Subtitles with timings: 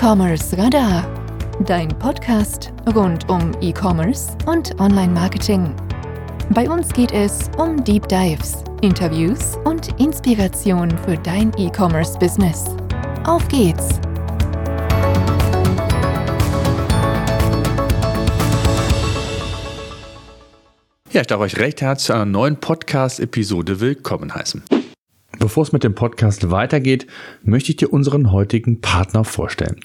[0.00, 1.02] E-Commerce Radar,
[1.66, 5.74] dein Podcast rund um E-Commerce und Online-Marketing.
[6.50, 12.66] Bei uns geht es um Deep Dives, Interviews und Inspiration für dein E-Commerce-Business.
[13.24, 13.98] Auf geht's!
[21.10, 24.62] Ja, ich darf euch recht herzlich zu einer neuen Podcast-Episode willkommen heißen.
[25.38, 27.06] Bevor es mit dem Podcast weitergeht,
[27.44, 29.76] möchte ich dir unseren heutigen Partner vorstellen.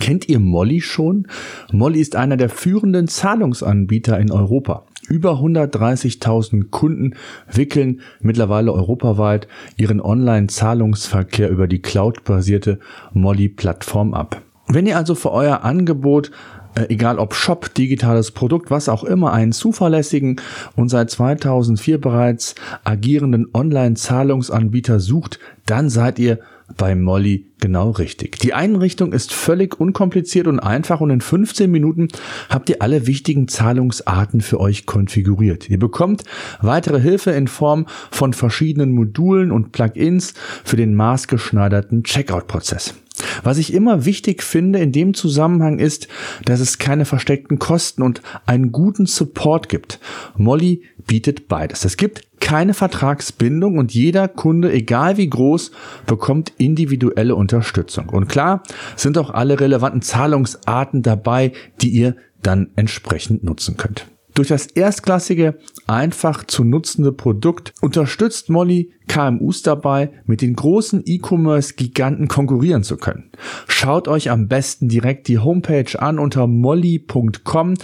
[0.00, 1.26] Kennt ihr Molly schon?
[1.70, 4.86] Molly ist einer der führenden Zahlungsanbieter in Europa.
[5.08, 7.14] Über 130.000 Kunden
[7.52, 12.78] wickeln mittlerweile europaweit ihren Online-Zahlungsverkehr über die cloud-basierte
[13.12, 14.40] Molly-Plattform ab.
[14.68, 16.30] Wenn ihr also für euer Angebot
[16.74, 20.40] äh, egal ob Shop, digitales Produkt, was auch immer, einen zuverlässigen
[20.76, 22.54] und seit 2004 bereits
[22.84, 26.38] agierenden Online-Zahlungsanbieter sucht, dann seid ihr
[26.76, 28.38] bei Molly genau richtig.
[28.38, 32.08] Die Einrichtung ist völlig unkompliziert und einfach und in 15 Minuten
[32.48, 35.70] habt ihr alle wichtigen Zahlungsarten für euch konfiguriert.
[35.70, 36.24] Ihr bekommt
[36.60, 42.94] weitere Hilfe in Form von verschiedenen Modulen und Plugins für den maßgeschneiderten Checkout-Prozess.
[43.42, 46.08] Was ich immer wichtig finde in dem Zusammenhang ist,
[46.44, 50.00] dass es keine versteckten Kosten und einen guten Support gibt.
[50.36, 51.84] Molly bietet beides.
[51.84, 55.70] Es gibt keine Vertragsbindung und jeder Kunde, egal wie groß,
[56.06, 58.08] bekommt individuelle Unterstützung.
[58.08, 58.62] Und klar
[58.96, 64.06] sind auch alle relevanten Zahlungsarten dabei, die ihr dann entsprechend nutzen könnt.
[64.34, 72.28] Durch das erstklassige, einfach zu nutzende Produkt unterstützt Molly KMUs dabei, mit den großen E-Commerce-Giganten
[72.28, 73.30] konkurrieren zu können.
[73.68, 77.74] Schaut euch am besten direkt die Homepage an unter molly.com.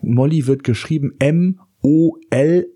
[0.00, 2.74] Molly wird geschrieben M O-L-L-I-E.com.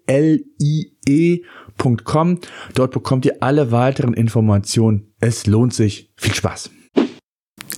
[2.74, 5.12] Dort bekommt ihr alle weiteren Informationen.
[5.20, 6.10] Es lohnt sich.
[6.16, 6.70] Viel Spaß.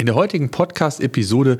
[0.04, 1.56] In der heutigen Podcast-Episode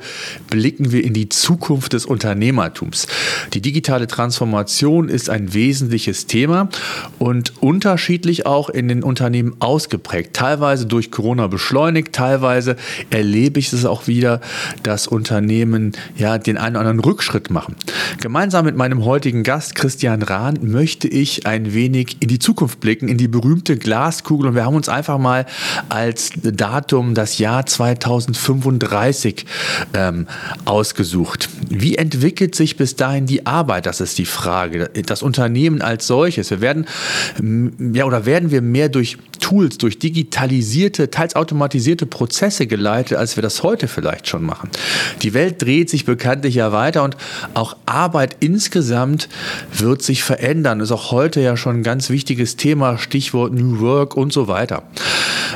[0.51, 3.07] blicken wir in die Zukunft des Unternehmertums.
[3.53, 6.69] Die digitale Transformation ist ein wesentliches Thema
[7.17, 10.35] und unterschiedlich auch in den Unternehmen ausgeprägt.
[10.35, 12.75] Teilweise durch Corona beschleunigt, teilweise
[13.09, 14.41] erlebe ich es auch wieder,
[14.83, 17.75] dass Unternehmen ja den einen oder anderen Rückschritt machen.
[18.21, 23.07] Gemeinsam mit meinem heutigen Gast Christian Rahn möchte ich ein wenig in die Zukunft blicken,
[23.07, 25.47] in die berühmte Glaskugel und wir haben uns einfach mal
[25.89, 29.45] als Datum das Jahr 2000 2035
[29.93, 30.27] ähm,
[30.65, 31.49] ausgesucht.
[31.69, 33.85] Wie entwickelt sich bis dahin die Arbeit?
[33.85, 34.89] Das ist die Frage.
[35.05, 36.49] Das Unternehmen als solches.
[36.51, 36.85] Wir werden,
[37.93, 43.41] ja, oder werden wir mehr durch Tools, durch digitalisierte, teils automatisierte Prozesse geleitet, als wir
[43.41, 44.69] das heute vielleicht schon machen.
[45.21, 47.17] Die Welt dreht sich bekanntlich ja weiter und
[47.53, 49.29] auch Arbeit insgesamt
[49.73, 50.79] wird sich verändern.
[50.79, 54.83] Ist auch heute ja schon ein ganz wichtiges Thema, Stichwort New Work und so weiter.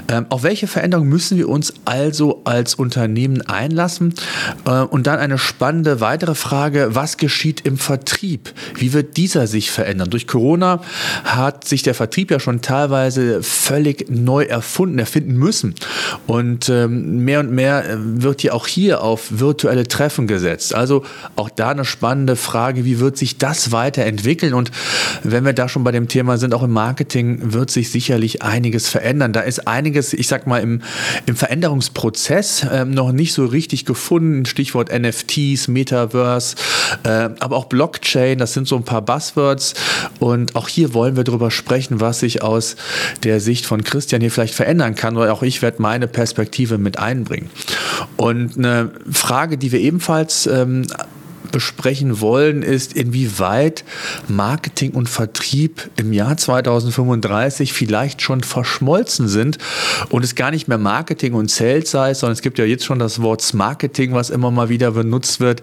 [0.08, 4.14] Ähm, auf welche Veränderungen müssen wir uns also als Unternehmen einlassen?
[4.66, 8.54] Äh, und dann eine spannende weitere Frage, was geschieht im Vertrieb?
[8.76, 10.10] Wie wird dieser sich verändern?
[10.10, 10.82] Durch Corona
[11.24, 13.79] hat sich der Vertrieb ja schon teilweise völlig
[14.10, 15.76] neu erfunden, erfinden müssen.
[16.28, 20.76] Und ähm, mehr und mehr äh, wird ja auch hier auf virtuelle Treffen gesetzt.
[20.76, 21.04] Also
[21.36, 24.54] auch da eine spannende Frage, wie wird sich das weiterentwickeln?
[24.54, 24.72] Und
[25.24, 28.90] wenn wir da schon bei dem Thema sind, auch im Marketing wird sich sicherlich einiges
[28.90, 29.34] verändern.
[29.34, 30.82] Da ist einiges ich sag mal, im,
[31.26, 34.46] im Veränderungsprozess äh, noch nicht so richtig gefunden.
[34.46, 36.56] Stichwort NFTs, Metaverse,
[37.04, 39.74] äh, aber auch Blockchain, das sind so ein paar Buzzwords.
[40.20, 42.76] Und auch hier wollen wir darüber sprechen, was sich aus
[43.24, 47.00] der Sicht von Christian hier vielleicht verändern kann, weil auch ich werde meine Perspektive mit
[47.00, 47.50] einbringen.
[48.18, 50.86] Und eine Frage, die wir ebenfalls ähm,
[51.52, 53.84] besprechen wollen, ist, inwieweit
[54.28, 59.58] Marketing und Vertrieb im Jahr 2035 vielleicht schon verschmolzen sind
[60.09, 63.00] und es gar nicht mehr Marketing und Sales sei, sondern es gibt ja jetzt schon
[63.00, 65.62] das Wort Marketing, was immer mal wieder benutzt wird.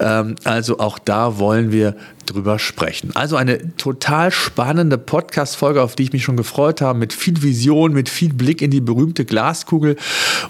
[0.00, 1.96] Ähm, also auch da wollen wir
[2.30, 3.10] drüber sprechen.
[3.14, 7.92] Also eine total spannende Podcast-Folge, auf die ich mich schon gefreut habe, mit viel Vision,
[7.92, 9.96] mit viel Blick in die berühmte Glaskugel.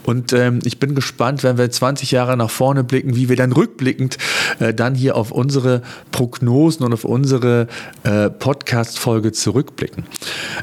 [0.04, 3.52] Und ähm, ich bin gespannt, wenn wir 20 Jahre nach vorne blicken, wie wir dann
[3.52, 4.18] rückblickend
[4.58, 5.82] äh, dann hier auf unsere
[6.12, 7.68] Prognosen und auf unsere
[8.02, 10.04] äh, Podcast-Folge zurückblicken.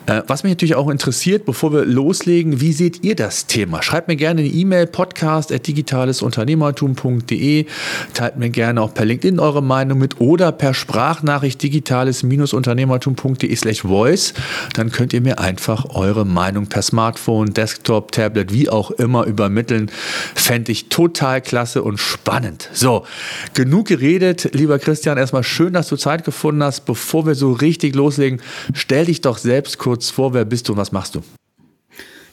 [0.06, 3.82] Äh, was mich natürlich auch interessiert, bevor wir loslegen, wie seht ihr das Thema?
[3.82, 7.66] Schreibt mir gerne eine E-Mail, podcast.digitalesunternehmertum.de,
[8.14, 13.84] teilt mir gerne auch per LinkedIn eure Meinung mit oder per Sprache Sprachnachricht digitales-unternehmertum.de slash
[13.84, 14.34] voice.
[14.74, 19.90] Dann könnt ihr mir einfach eure Meinung per Smartphone, Desktop, Tablet, wie auch immer übermitteln.
[20.36, 22.70] Fände ich total klasse und spannend.
[22.74, 23.06] So,
[23.54, 24.50] genug geredet.
[24.52, 26.82] Lieber Christian, erstmal schön, dass du Zeit gefunden hast.
[26.82, 28.42] Bevor wir so richtig loslegen,
[28.74, 31.22] stell dich doch selbst kurz vor, wer bist du und was machst du?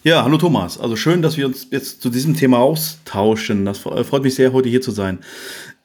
[0.03, 0.81] Ja, hallo Thomas.
[0.81, 3.67] Also schön, dass wir uns jetzt zu diesem Thema austauschen.
[3.67, 5.21] Das freut mich sehr, heute hier zu sein.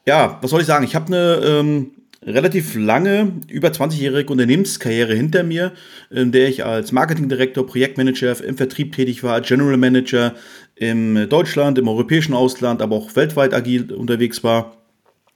[0.07, 0.83] Ja, was soll ich sagen?
[0.85, 1.91] Ich habe eine ähm,
[2.29, 5.73] relativ lange, über 20-jährige Unternehmenskarriere hinter mir,
[6.09, 10.35] in der ich als Marketingdirektor, Projektmanager im Vertrieb tätig war, General Manager
[10.75, 14.77] in Deutschland, im europäischen Ausland, aber auch weltweit agil unterwegs war.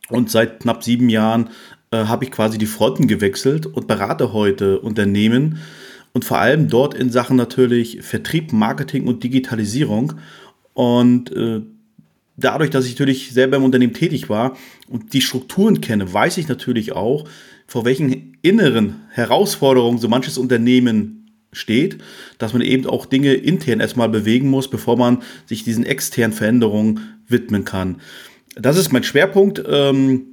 [0.09, 1.49] Und seit knapp sieben Jahren
[1.91, 5.59] äh, habe ich quasi die Fronten gewechselt und berate heute Unternehmen
[6.13, 10.13] und vor allem dort in Sachen natürlich Vertrieb, Marketing und Digitalisierung.
[10.73, 11.61] Und äh,
[12.37, 14.55] dadurch, dass ich natürlich selber im Unternehmen tätig war
[14.93, 17.27] und die Strukturen kenne, weiß ich natürlich auch,
[17.65, 21.97] vor welchen inneren Herausforderungen so manches Unternehmen steht,
[22.37, 27.19] dass man eben auch Dinge intern erstmal bewegen muss, bevor man sich diesen externen Veränderungen
[27.27, 28.01] widmen kann.
[28.55, 29.63] Das ist mein Schwerpunkt.
[29.67, 30.27] Ähm,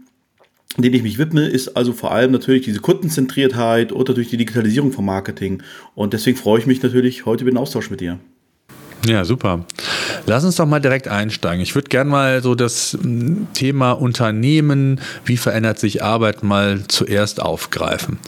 [0.77, 4.93] den ich mich widme, ist also vor allem natürlich diese Kundenzentriertheit oder durch die Digitalisierung
[4.93, 5.65] vom Marketing.
[5.97, 8.21] Und deswegen freue ich mich natürlich heute über den Austausch mit dir.
[9.06, 9.64] Ja, super.
[10.26, 11.62] Lass uns doch mal direkt einsteigen.
[11.62, 17.41] Ich würde gerne mal so das hm, Thema Unternehmen, wie verändert sich Arbeit, mal zuerst
[17.41, 18.19] aufgreifen.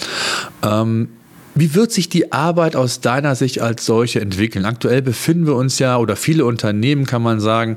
[0.62, 1.08] Ähm,
[1.54, 4.64] wie wird sich die Arbeit aus deiner Sicht als solche entwickeln?
[4.64, 7.76] Aktuell befinden wir uns ja, oder viele Unternehmen kann man sagen,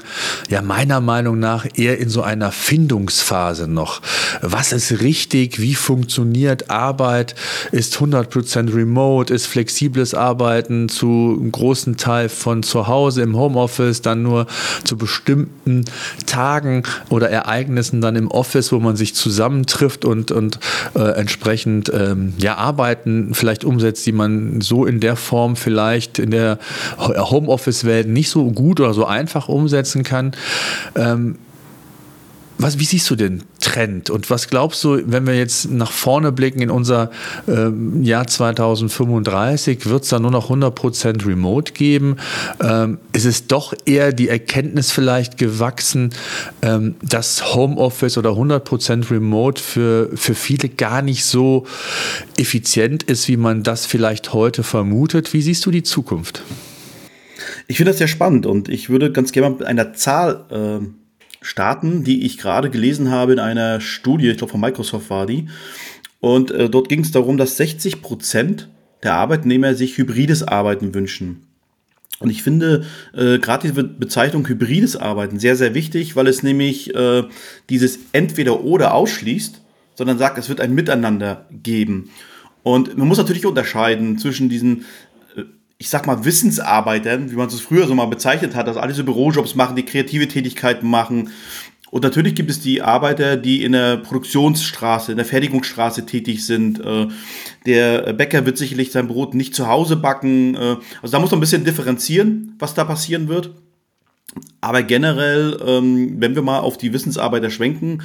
[0.49, 4.01] ja meiner Meinung nach eher in so einer Findungsphase noch.
[4.41, 5.59] Was ist richtig?
[5.59, 7.35] Wie funktioniert Arbeit?
[7.71, 9.33] Ist 100% remote?
[9.33, 14.47] Ist flexibles Arbeiten zu einem großen Teil von zu Hause im Homeoffice, dann nur
[14.85, 15.83] zu bestimmten
[16.25, 20.59] Tagen oder Ereignissen dann im Office, wo man sich zusammentrifft und, und
[20.95, 26.31] äh, entsprechend ähm, ja, arbeiten, vielleicht umsetzt, die man so in der Form vielleicht in
[26.31, 26.59] der
[26.97, 30.31] Homeoffice-Welt nicht so gut oder so einfach umsetzen kann.
[30.95, 31.35] Ähm,
[32.57, 36.31] was, wie siehst du den Trend und was glaubst du, wenn wir jetzt nach vorne
[36.31, 37.11] blicken in unser
[37.47, 42.15] ähm, Jahr 2035, wird es da nur noch 100% Remote geben?
[42.61, 46.11] Ähm, ist es doch eher die Erkenntnis vielleicht gewachsen,
[46.61, 51.65] ähm, dass Homeoffice oder 100% Remote für, für viele gar nicht so
[52.37, 55.33] effizient ist, wie man das vielleicht heute vermutet?
[55.33, 56.43] Wie siehst du die Zukunft?
[57.67, 61.04] Ich finde das sehr spannend und ich würde ganz gerne mit einer Zahl äh
[61.45, 65.47] starten, die ich gerade gelesen habe in einer Studie, ich glaube von Microsoft war die.
[66.19, 68.67] Und äh, dort ging es darum, dass 60 Prozent
[69.03, 71.45] der Arbeitnehmer sich hybrides Arbeiten wünschen.
[72.19, 76.95] Und ich finde äh, gerade diese Bezeichnung hybrides Arbeiten sehr, sehr wichtig, weil es nämlich
[76.95, 77.23] äh,
[77.69, 79.61] dieses entweder oder ausschließt,
[79.93, 82.09] sondern sagt, es wird ein Miteinander geben.
[82.63, 84.85] Und man muss natürlich unterscheiden zwischen diesen
[85.85, 89.03] ich sag mal, Wissensarbeitern, wie man es früher so mal bezeichnet hat, dass alle so
[89.03, 91.29] Bürojobs machen, die kreative Tätigkeiten machen.
[91.91, 96.79] Und natürlich gibt es die Arbeiter, die in der Produktionsstraße, in der Fertigungsstraße tätig sind.
[96.83, 97.09] Äh,
[97.67, 100.55] der Bäcker wird sicherlich sein Brot nicht zu Hause backen.
[100.55, 103.51] Äh, also da muss man ein bisschen differenzieren, was da passieren wird.
[104.61, 108.01] Aber generell, ähm, wenn wir mal auf die Wissensarbeiter schwenken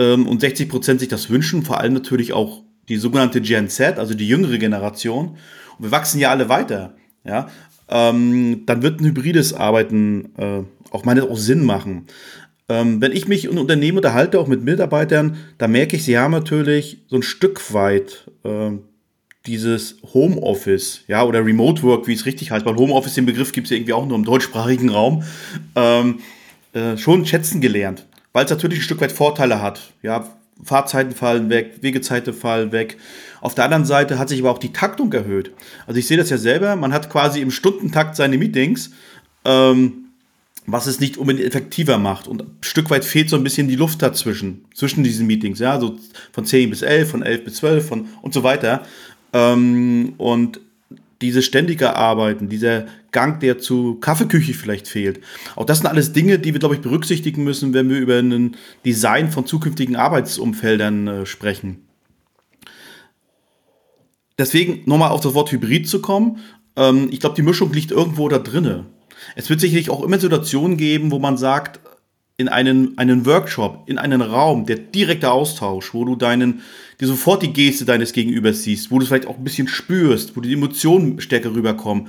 [0.00, 4.00] ähm, und 60 Prozent sich das wünschen, vor allem natürlich auch die sogenannte Gen Z,
[4.00, 5.38] also die jüngere Generation,
[5.78, 7.48] und wir wachsen ja alle weiter, ja,
[7.88, 12.06] ähm, dann wird ein hybrides Arbeiten äh, auch meines auch Sinn machen.
[12.68, 16.32] Ähm, wenn ich mich in Unternehmen unterhalte, auch mit Mitarbeitern, da merke ich, sie haben
[16.32, 18.70] natürlich so ein Stück weit äh,
[19.46, 23.66] dieses Homeoffice, ja, oder Remote Work, wie es richtig heißt, weil Homeoffice, den Begriff gibt
[23.66, 25.22] es ja irgendwie auch nur im deutschsprachigen Raum,
[25.76, 26.20] ähm,
[26.72, 29.92] äh, schon schätzen gelernt, weil es natürlich ein Stück weit Vorteile hat.
[30.02, 30.30] Ja,
[30.62, 32.96] Fahrzeiten fallen weg, Wegezeiten fallen weg.
[33.44, 35.52] Auf der anderen Seite hat sich aber auch die Taktung erhöht.
[35.86, 38.92] Also ich sehe das ja selber, man hat quasi im Stundentakt seine Meetings,
[39.44, 40.06] ähm,
[40.64, 42.26] was es nicht unbedingt effektiver macht.
[42.26, 45.78] Und ein Stück weit fehlt so ein bisschen die Luft dazwischen, zwischen diesen Meetings, ja,
[45.78, 45.98] so
[46.32, 48.82] von 10 bis 11, von 11 bis 12 von, und so weiter.
[49.34, 50.60] Ähm, und
[51.20, 55.20] diese ständige Arbeiten, dieser Gang, der zu Kaffeeküche vielleicht fehlt.
[55.54, 58.56] Auch das sind alles Dinge, die wir, glaube ich, berücksichtigen müssen, wenn wir über ein
[58.86, 61.83] Design von zukünftigen Arbeitsumfeldern äh, sprechen
[64.38, 66.38] deswegen nochmal auf das Wort Hybrid zu kommen.
[66.76, 68.86] Ähm, ich glaube, die Mischung liegt irgendwo da drinne.
[69.36, 71.80] Es wird sicherlich auch immer Situationen geben, wo man sagt,
[72.36, 76.62] in einen, einen Workshop, in einen Raum, der direkte Austausch, wo du deinen,
[77.00, 80.36] dir sofort die Geste deines Gegenübers siehst, wo du es vielleicht auch ein bisschen spürst,
[80.36, 82.08] wo die Emotionen stärker rüberkommen.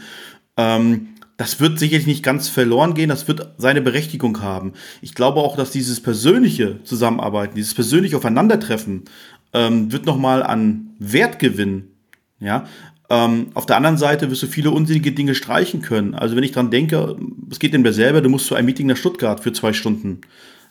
[0.57, 4.73] Ähm, das wird sicherlich nicht ganz verloren gehen, das wird seine Berechtigung haben.
[5.01, 9.03] Ich glaube auch, dass dieses persönliche Zusammenarbeiten, dieses persönliche Aufeinandertreffen
[9.53, 11.94] ähm, wird nochmal an Wert gewinnen
[12.45, 12.65] ja,
[13.09, 16.15] ähm, auf der anderen Seite wirst du viele unsinnige Dinge streichen können.
[16.15, 17.15] Also wenn ich dran denke,
[17.51, 20.21] es geht mir selber, du musst zu einem Meeting nach Stuttgart für zwei Stunden,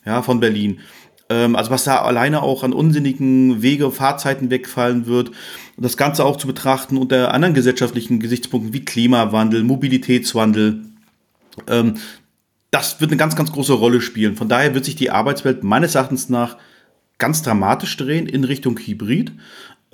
[0.04, 0.80] ja, von Berlin.
[1.28, 5.30] Ähm, also was da alleine auch an unsinnigen Wege, Fahrzeiten wegfallen wird.
[5.76, 10.82] das Ganze auch zu betrachten unter anderen gesellschaftlichen Gesichtspunkten wie Klimawandel, Mobilitätswandel.
[11.68, 11.94] Ähm,
[12.70, 14.34] das wird eine ganz, ganz große Rolle spielen.
[14.34, 16.56] Von daher wird sich die Arbeitswelt meines Erachtens nach
[17.18, 19.32] ganz dramatisch drehen in Richtung Hybrid.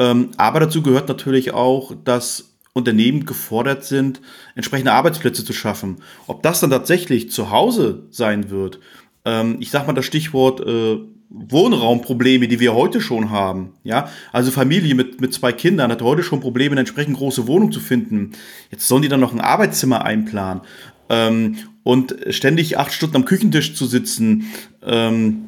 [0.01, 4.21] Ähm, aber dazu gehört natürlich auch, dass Unternehmen gefordert sind,
[4.55, 5.99] entsprechende Arbeitsplätze zu schaffen.
[6.27, 8.81] Ob das dann tatsächlich zu Hause sein wird,
[9.27, 13.75] ähm, ich sag mal das Stichwort äh, Wohnraumprobleme, die wir heute schon haben.
[13.85, 17.71] Ja, also Familie mit, mit zwei Kindern hat heute schon Probleme, eine entsprechend große Wohnung
[17.71, 18.33] zu finden.
[18.71, 20.63] Jetzt sollen die dann noch ein Arbeitszimmer einplanen.
[21.11, 24.47] Ähm, und ständig acht Stunden am Küchentisch zu sitzen,
[24.83, 25.45] ähm,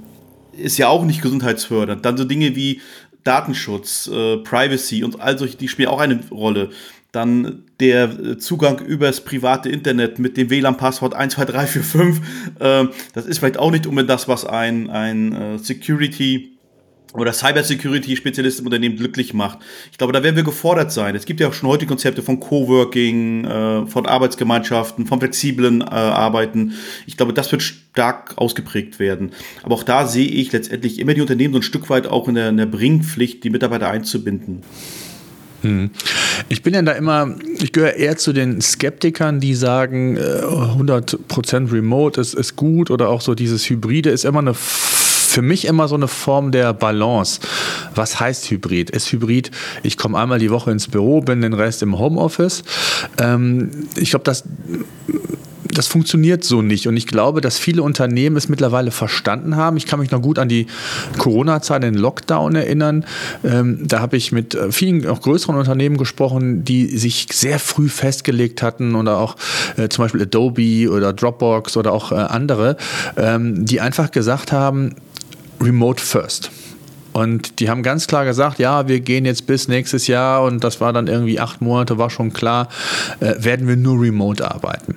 [0.52, 2.04] ist ja auch nicht gesundheitsfördernd.
[2.04, 2.80] Dann so Dinge wie
[3.24, 6.70] Datenschutz, äh, Privacy und all solche, die spielen auch eine Rolle.
[7.12, 12.22] Dann der Zugang übers private Internet mit dem WLAN-Passwort 12345.
[12.58, 16.51] Äh, das ist vielleicht auch nicht unbedingt das, was ein, ein äh, Security
[17.14, 19.58] oder Cybersecurity-Spezialist im Unternehmen glücklich macht.
[19.90, 21.14] Ich glaube, da werden wir gefordert sein.
[21.14, 25.84] Es gibt ja auch schon heute Konzepte von Coworking, äh, von Arbeitsgemeinschaften, von flexiblen äh,
[25.84, 26.72] Arbeiten.
[27.06, 29.32] Ich glaube, das wird stark ausgeprägt werden.
[29.62, 32.34] Aber auch da sehe ich letztendlich immer die Unternehmen so ein Stück weit auch in
[32.34, 34.62] der, in der Bringpflicht, die Mitarbeiter einzubinden.
[35.62, 35.90] Hm.
[36.48, 41.70] Ich bin ja da immer, ich gehöre eher zu den Skeptikern, die sagen, 100% äh,
[41.70, 44.54] Remote ist, ist gut oder auch so dieses Hybride ist immer eine
[45.32, 47.40] für mich immer so eine Form der Balance.
[47.94, 48.90] Was heißt Hybrid?
[48.90, 49.50] Ist Hybrid,
[49.82, 52.62] ich komme einmal die Woche ins Büro, bin den Rest im Homeoffice.
[53.18, 54.44] Ähm, ich glaube, das
[55.74, 56.86] das funktioniert so nicht.
[56.86, 59.78] Und ich glaube, dass viele Unternehmen es mittlerweile verstanden haben.
[59.78, 60.66] Ich kann mich noch gut an die
[61.16, 63.06] Corona-Zeit, den Lockdown erinnern.
[63.42, 67.88] Ähm, da habe ich mit äh, vielen auch größeren Unternehmen gesprochen, die sich sehr früh
[67.88, 69.36] festgelegt hatten oder auch
[69.78, 72.76] äh, zum Beispiel Adobe oder Dropbox oder auch äh, andere,
[73.16, 74.94] ähm, die einfach gesagt haben,
[75.62, 76.50] Remote First.
[77.12, 80.80] Und die haben ganz klar gesagt, ja, wir gehen jetzt bis nächstes Jahr und das
[80.80, 82.68] war dann irgendwie acht Monate, war schon klar,
[83.20, 84.96] äh, werden wir nur remote arbeiten.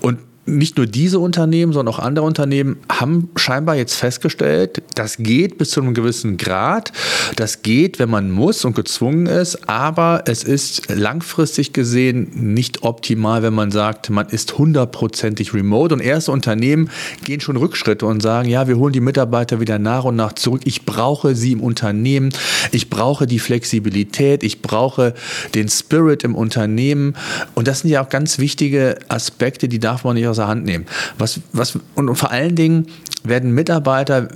[0.00, 0.18] Und
[0.48, 5.70] nicht nur diese Unternehmen, sondern auch andere Unternehmen haben scheinbar jetzt festgestellt, das geht bis
[5.70, 6.92] zu einem gewissen Grad.
[7.36, 13.42] Das geht, wenn man muss und gezwungen ist, aber es ist langfristig gesehen nicht optimal,
[13.42, 15.94] wenn man sagt, man ist hundertprozentig remote.
[15.94, 16.90] Und erste Unternehmen
[17.24, 20.62] gehen schon Rückschritte und sagen, ja, wir holen die Mitarbeiter wieder nach und nach zurück.
[20.64, 22.30] Ich brauche sie im Unternehmen.
[22.72, 24.42] Ich brauche die Flexibilität.
[24.42, 25.14] Ich brauche
[25.54, 27.14] den Spirit im Unternehmen.
[27.54, 30.64] Und das sind ja auch ganz wichtige Aspekte, die darf man nicht aus außer Hand
[30.64, 30.86] nehmen.
[31.18, 32.86] Was, was, und, und vor allen Dingen
[33.24, 34.28] werden Mitarbeiter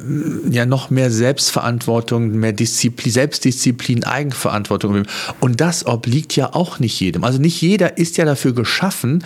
[0.51, 5.05] ja noch mehr Selbstverantwortung, mehr Disziplin, Selbstdisziplin, Eigenverantwortung.
[5.41, 7.25] Und das obliegt ja auch nicht jedem.
[7.25, 9.25] Also nicht jeder ist ja dafür geschaffen,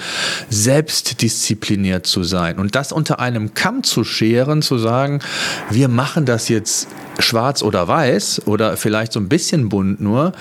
[0.50, 2.58] selbstdiszipliniert zu sein.
[2.58, 5.20] Und das unter einem Kamm zu scheren, zu sagen,
[5.70, 10.32] wir machen das jetzt schwarz oder weiß oder vielleicht so ein bisschen bunt nur,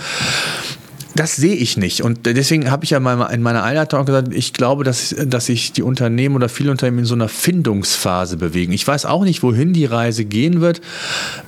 [1.15, 2.01] das sehe ich nicht.
[2.01, 5.45] Und deswegen habe ich ja mal in meiner Einleitung auch gesagt, ich glaube, dass, dass
[5.45, 8.73] sich die Unternehmen oder viele Unternehmen in so einer Findungsphase bewegen.
[8.73, 10.81] Ich weiß auch nicht, wohin die Reise gehen wird.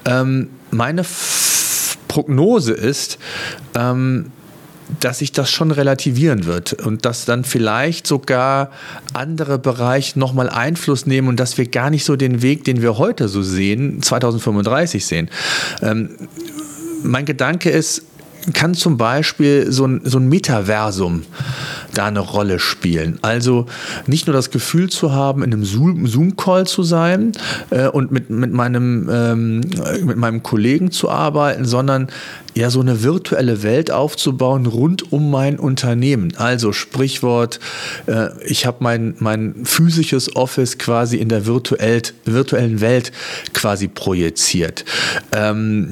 [0.05, 3.19] Ähm, meine F Prognose ist,
[3.75, 4.31] ähm,
[5.01, 8.71] dass sich das schon relativieren wird und dass dann vielleicht sogar
[9.13, 12.97] andere Bereiche nochmal Einfluss nehmen und dass wir gar nicht so den Weg, den wir
[12.97, 15.29] heute so sehen, 2035 sehen.
[15.81, 16.09] Ähm,
[17.03, 18.03] mein Gedanke ist,
[18.53, 21.23] kann zum Beispiel so ein, so ein Metaversum
[21.93, 23.19] da eine Rolle spielen.
[23.21, 23.65] Also
[24.05, 27.31] nicht nur das Gefühl zu haben, in einem Zoom-Call zu sein
[27.69, 29.61] äh, und mit, mit, meinem, ähm,
[30.03, 32.07] mit meinem Kollegen zu arbeiten, sondern
[32.57, 36.33] ja so eine virtuelle Welt aufzubauen rund um mein Unternehmen.
[36.37, 37.59] Also Sprichwort,
[38.07, 43.11] äh, ich habe mein, mein physisches Office quasi in der virtuell, virtuellen Welt
[43.53, 44.85] quasi projiziert.
[45.31, 45.91] Ähm,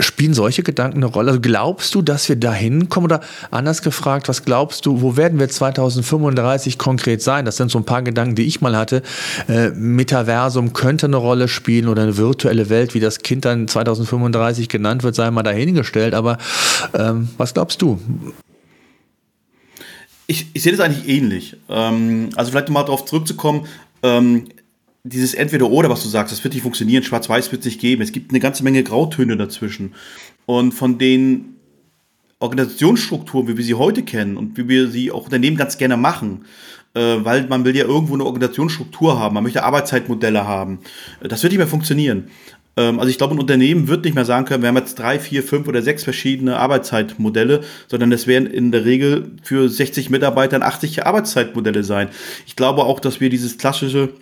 [0.00, 1.30] spielen solche Gedanken eine Rolle?
[1.30, 3.04] Also glaubst du, dass wir dahin kommen?
[3.04, 7.44] Oder anders gefragt, was glaubst du, wo werden wir 2035 konkret sein?
[7.44, 9.02] Das sind so ein paar Gedanken, die ich mal hatte.
[9.48, 14.68] Äh, Metaversum könnte eine Rolle spielen oder eine virtuelle Welt, wie das Kind dann 2035
[14.68, 16.14] genannt wird, sei mal dahingestellt gestellt.
[16.14, 16.38] Aber
[16.94, 18.00] ähm, was glaubst du?
[20.26, 21.56] Ich, ich sehe das eigentlich ähnlich.
[21.68, 23.66] Ähm, also vielleicht mal darauf zurückzukommen,
[24.02, 24.48] ähm,
[25.04, 28.02] dieses Entweder-Oder, was du sagst, das wird nicht funktionieren, Schwarz-Weiß wird es nicht geben.
[28.02, 29.94] Es gibt eine ganze Menge Grautöne dazwischen.
[30.46, 31.56] Und von den
[32.38, 36.44] Organisationsstrukturen, wie wir sie heute kennen und wie wir sie auch Unternehmen ganz gerne machen,
[36.94, 40.78] äh, weil man will ja irgendwo eine Organisationsstruktur haben, man möchte Arbeitszeitmodelle haben.
[41.20, 42.28] Das wird nicht mehr funktionieren.
[42.76, 45.18] Ähm, also ich glaube, ein Unternehmen wird nicht mehr sagen können, wir haben jetzt drei,
[45.18, 50.62] vier, fünf oder sechs verschiedene Arbeitszeitmodelle, sondern es werden in der Regel für 60 Mitarbeitern
[50.62, 52.08] 80 Arbeitszeitmodelle sein.
[52.46, 54.14] Ich glaube auch, dass wir dieses klassische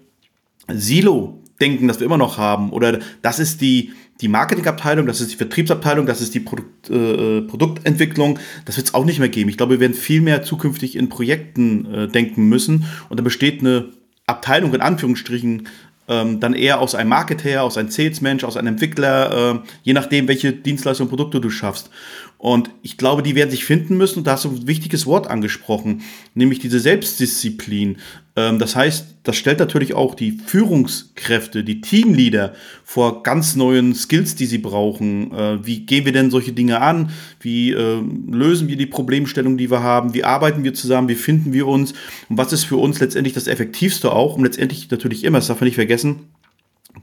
[0.68, 2.70] Silo denken, das wir immer noch haben.
[2.70, 7.42] Oder das ist die, die Marketingabteilung, das ist die Vertriebsabteilung, das ist die Produkt, äh,
[7.42, 8.38] Produktentwicklung.
[8.64, 9.50] Das wird es auch nicht mehr geben.
[9.50, 12.84] Ich glaube, wir werden viel mehr zukünftig in Projekten äh, denken müssen.
[13.08, 13.90] Und da besteht eine
[14.26, 15.68] Abteilung in Anführungsstrichen
[16.10, 20.28] ähm, dann eher aus einem Marketer, aus einem Salesmensch, aus einem Entwickler, äh, je nachdem,
[20.28, 21.88] welche Dienstleistungen und Produkte du schaffst.
[22.36, 24.18] Und ich glaube, die werden sich finden müssen.
[24.18, 26.02] Und da hast du ein wichtiges Wort angesprochen,
[26.34, 27.98] nämlich diese Selbstdisziplin.
[28.36, 34.34] Ähm, das heißt, das stellt natürlich auch die Führungskräfte, die Teamleader vor ganz neuen Skills,
[34.34, 35.32] die sie brauchen.
[35.32, 37.10] Äh, wie gehen wir denn solche Dinge an?
[37.40, 40.14] Wie äh, lösen wir die Problemstellung, die wir haben?
[40.14, 41.08] Wie arbeiten wir zusammen?
[41.08, 41.92] Wie finden wir uns?
[42.28, 44.36] Und was ist für uns letztendlich das Effektivste auch?
[44.36, 46.30] Und letztendlich natürlich immer, das darf man nicht vergessen,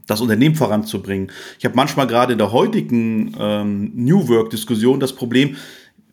[0.06, 1.30] das Unternehmen voranzubringen.
[1.58, 5.56] Ich habe manchmal gerade in der heutigen ähm, New Work-Diskussion das Problem,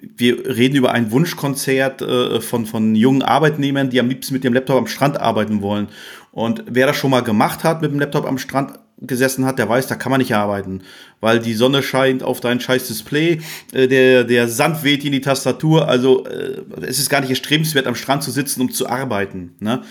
[0.01, 4.53] wir reden über ein Wunschkonzert äh, von, von jungen Arbeitnehmern, die am liebsten mit dem
[4.53, 5.87] Laptop am Strand arbeiten wollen.
[6.31, 9.67] Und wer das schon mal gemacht hat, mit dem Laptop am Strand gesessen hat, der
[9.67, 10.81] weiß, da kann man nicht arbeiten,
[11.19, 13.41] weil die Sonne scheint auf dein scheiß Display,
[13.73, 17.87] äh, der, der Sand weht in die Tastatur, also äh, es ist gar nicht erstrebenswert,
[17.87, 19.55] am Strand zu sitzen, um zu arbeiten.
[19.59, 19.81] Ne?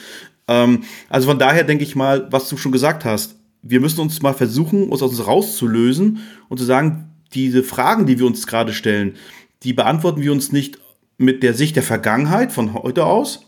[0.49, 4.21] Ähm, also von daher denke ich mal, was du schon gesagt hast, wir müssen uns
[4.21, 8.73] mal versuchen, uns aus uns rauszulösen und zu sagen, diese Fragen, die wir uns gerade
[8.73, 9.17] stellen,
[9.65, 10.79] die beantworten wir uns nicht
[11.17, 13.47] mit der Sicht der Vergangenheit von heute aus,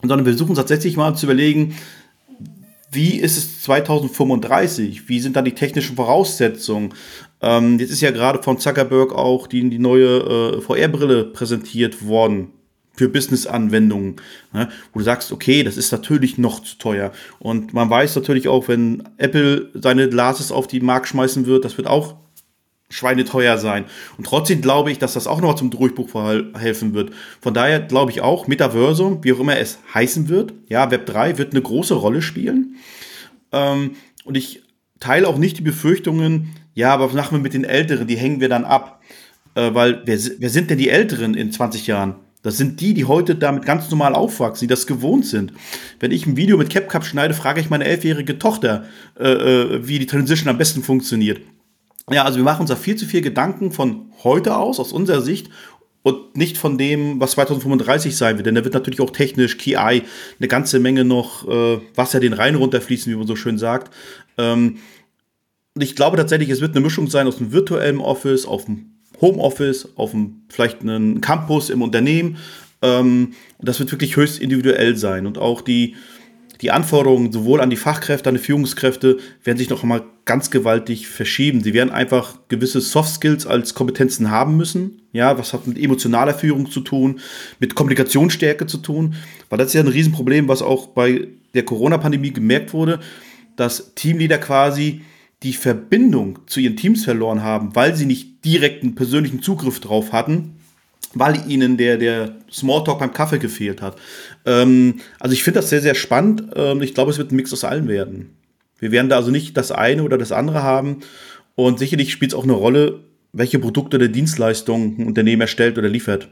[0.00, 1.76] sondern wir versuchen tatsächlich mal zu überlegen,
[2.92, 5.08] wie ist es 2035?
[5.08, 6.94] Wie sind da die technischen Voraussetzungen?
[7.40, 12.48] Ähm, jetzt ist ja gerade von Zuckerberg auch die, die neue äh, VR-Brille präsentiert worden
[12.92, 14.16] für Business-Anwendungen,
[14.52, 17.12] ne, wo du sagst, okay, das ist natürlich noch zu teuer.
[17.38, 21.78] Und man weiß natürlich auch, wenn Apple seine Glasses auf den Markt schmeißen wird, das
[21.78, 22.16] wird auch
[22.90, 23.86] schweineteuer sein.
[24.18, 26.10] Und trotzdem glaube ich, dass das auch noch zum Durchbruch
[26.58, 27.12] helfen wird.
[27.40, 31.38] Von daher glaube ich auch, Metaversum, wie auch immer es heißen wird, ja, Web 3
[31.38, 32.76] wird eine große Rolle spielen.
[33.52, 33.92] Ähm,
[34.24, 34.62] und ich
[34.98, 38.40] teile auch nicht die Befürchtungen, ja, aber was machen wir mit den Älteren, die hängen
[38.40, 39.00] wir dann ab.
[39.54, 42.16] Äh, weil wer, wer sind denn die Älteren in 20 Jahren?
[42.42, 45.52] Das sind die, die heute damit ganz normal aufwachsen, die das gewohnt sind.
[45.98, 48.84] Wenn ich ein Video mit CapCut schneide, frage ich meine elfjährige Tochter,
[49.18, 51.40] äh, äh, wie die Transition am besten funktioniert.
[52.12, 55.20] Ja, also wir machen uns da viel zu viel Gedanken von heute aus, aus unserer
[55.20, 55.48] Sicht,
[56.02, 58.46] und nicht von dem, was 2035 sein wird.
[58.46, 62.54] Denn da wird natürlich auch technisch, KI, eine ganze Menge noch äh, Wasser den Rhein
[62.54, 63.94] runterfließen, wie man so schön sagt.
[64.38, 64.78] Ähm,
[65.74, 68.92] und ich glaube tatsächlich, es wird eine Mischung sein aus einem virtuellen Office, auf dem
[69.20, 72.38] Homeoffice, auf einem, vielleicht einen Campus im Unternehmen.
[72.80, 75.26] Ähm, das wird wirklich höchst individuell sein.
[75.26, 75.96] Und auch die,
[76.60, 81.08] die Anforderungen sowohl an die Fachkräfte, an die Führungskräfte werden sich noch einmal ganz gewaltig
[81.08, 81.62] verschieben.
[81.62, 85.02] Sie werden einfach gewisse Soft Skills als Kompetenzen haben müssen.
[85.12, 87.20] Ja, was hat mit emotionaler Führung zu tun,
[87.58, 89.14] mit Kommunikationsstärke zu tun?
[89.48, 93.00] Weil das ist ja ein Riesenproblem, was auch bei der Corona-Pandemie gemerkt wurde,
[93.56, 95.00] dass Teamleader quasi
[95.42, 100.56] die Verbindung zu ihren Teams verloren haben, weil sie nicht direkten persönlichen Zugriff drauf hatten,
[101.14, 103.96] weil ihnen der, der Smalltalk beim Kaffee gefehlt hat.
[104.46, 106.44] Ähm, also ich finde das sehr, sehr spannend.
[106.54, 108.36] Ähm, ich glaube, es wird ein Mix aus allem werden.
[108.78, 111.00] Wir werden da also nicht das eine oder das andere haben.
[111.54, 113.00] Und sicherlich spielt es auch eine Rolle,
[113.32, 116.28] welche Produkte oder Dienstleistungen ein Unternehmen erstellt oder liefert.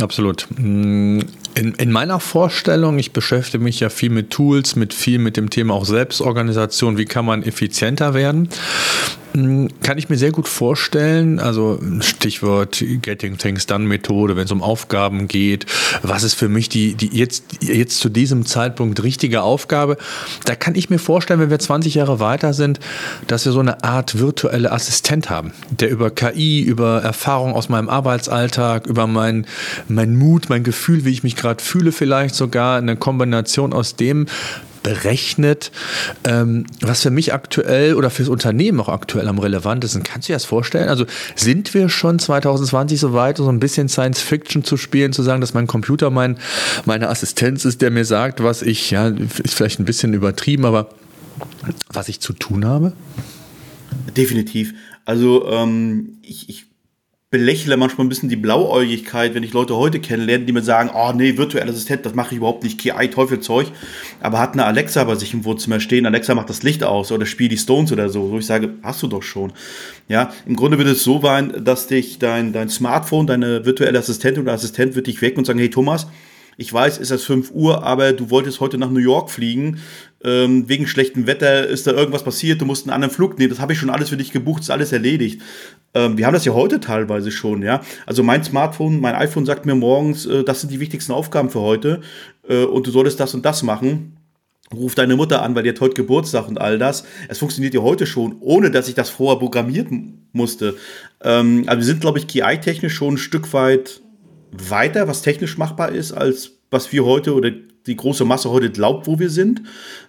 [0.00, 0.48] Absolut.
[0.56, 1.20] Mm,
[1.54, 5.50] in, in, meiner Vorstellung, ich beschäftige mich ja viel mit Tools, mit viel mit dem
[5.50, 8.48] Thema auch Selbstorganisation, wie kann man effizienter werden.
[9.32, 14.52] Hm, kann ich mir sehr gut vorstellen, also Stichwort Getting Things Done Methode, wenn es
[14.52, 15.64] um Aufgaben geht,
[16.02, 19.96] was ist für mich die, die jetzt, jetzt zu diesem Zeitpunkt richtige Aufgabe?
[20.44, 22.78] Da kann ich mir vorstellen, wenn wir 20 Jahre weiter sind,
[23.26, 27.88] dass wir so eine Art virtuelle Assistent haben, der über KI, über Erfahrung aus meinem
[27.88, 29.46] Arbeitsalltag, über mein,
[29.88, 34.26] mein Mut, mein Gefühl, wie ich mich gerade fühle, vielleicht sogar eine Kombination aus dem
[34.82, 35.70] berechnet,
[36.24, 40.02] ähm, was für mich aktuell oder fürs Unternehmen auch aktuell am relevantesten.
[40.02, 40.88] Kannst du dir das vorstellen?
[40.88, 45.22] Also sind wir schon 2020 so weit, so ein bisschen Science Fiction zu spielen, zu
[45.22, 46.38] sagen, dass mein Computer mein,
[46.84, 50.88] meine Assistenz ist, der mir sagt, was ich, ja, ist vielleicht ein bisschen übertrieben, aber
[51.92, 52.92] was ich zu tun habe?
[54.16, 54.74] Definitiv.
[55.04, 56.66] Also ähm, ich, ich
[57.32, 61.12] belächle manchmal ein bisschen die Blauäugigkeit, wenn ich Leute heute kennenlerne, die mir sagen, oh
[61.16, 63.68] nee, virtueller Assistent, das mache ich überhaupt nicht, KI, Teufelzeug,
[64.20, 67.24] aber hat eine Alexa bei sich im Wohnzimmer stehen, Alexa macht das Licht aus oder
[67.24, 69.54] spielt die Stones oder so, wo ich sage, hast du doch schon.
[70.08, 74.42] Ja, im Grunde wird es so sein, dass dich dein, dein Smartphone, deine virtuelle Assistentin
[74.42, 76.08] oder Assistent wird dich wecken und sagen, hey Thomas,
[76.58, 79.78] ich weiß, es ist 5 Uhr, aber du wolltest heute nach New York fliegen.
[80.24, 83.50] Ähm, wegen schlechtem Wetter ist da irgendwas passiert, du musst einen anderen Flug nehmen.
[83.50, 85.42] Das habe ich schon alles für dich gebucht, ist alles erledigt.
[85.94, 87.82] Ähm, wir haben das ja heute teilweise schon, ja.
[88.06, 91.60] Also mein Smartphone, mein iPhone sagt mir morgens, äh, das sind die wichtigsten Aufgaben für
[91.60, 92.00] heute
[92.48, 94.16] äh, und du solltest das und das machen.
[94.72, 97.04] ruf deine Mutter an, weil die hat heute Geburtstag und all das.
[97.28, 100.76] Es funktioniert ja heute schon, ohne dass ich das vorher programmieren musste.
[101.22, 104.02] Ähm, also wir sind, glaube ich, KI-technisch schon ein Stück weit
[104.52, 107.50] weiter, was technisch machbar ist, als was wir heute oder
[107.86, 109.62] die große Masse heute glaubt, wo wir sind.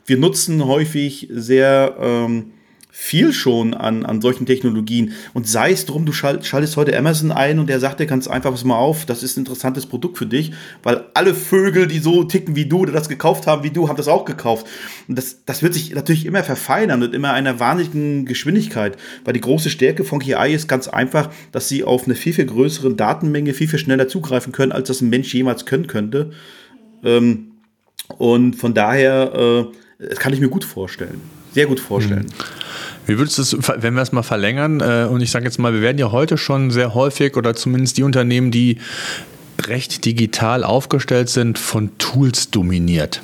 [0.06, 2.52] Wir nutzen häufig sehr ähm,
[2.96, 5.14] viel schon an, an solchen Technologien.
[5.34, 8.28] Und sei es drum, du schalt, schaltest heute Amazon ein und der sagt dir ganz
[8.28, 11.98] einfach, pass mal auf, das ist ein interessantes Produkt für dich, weil alle Vögel, die
[11.98, 14.68] so ticken wie du oder das gekauft haben wie du, haben das auch gekauft.
[15.08, 19.42] Und das, das wird sich natürlich immer verfeinern und immer einer wahnsinnigen Geschwindigkeit, weil die
[19.42, 23.56] große Stärke von KI ist ganz einfach, dass sie auf eine viel, viel größere Datenmenge
[23.56, 26.30] viel, viel schneller zugreifen können, als das ein Mensch jemals können könnte.
[27.04, 27.53] Ähm,
[28.18, 31.22] und von daher, äh, das kann ich mir gut vorstellen.
[31.54, 32.24] Sehr gut vorstellen.
[32.24, 32.30] Hm.
[33.06, 35.74] Wie würdest du es, wenn wir es mal verlängern, äh, und ich sage jetzt mal,
[35.74, 38.78] wir werden ja heute schon sehr häufig oder zumindest die Unternehmen, die
[39.68, 43.22] recht digital aufgestellt sind, von Tools dominiert.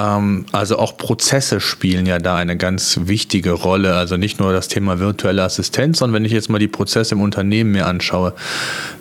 [0.00, 3.94] Ähm, also auch Prozesse spielen ja da eine ganz wichtige Rolle.
[3.94, 7.20] Also nicht nur das Thema virtuelle Assistenz, sondern wenn ich jetzt mal die Prozesse im
[7.20, 8.34] Unternehmen mir anschaue,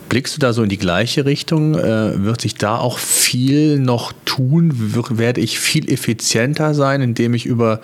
[0.10, 1.76] blickst du da so in die gleiche Richtung?
[1.76, 4.74] Äh, wird sich da auch viel noch tun?
[5.10, 7.82] werde ich viel effizienter sein, indem ich über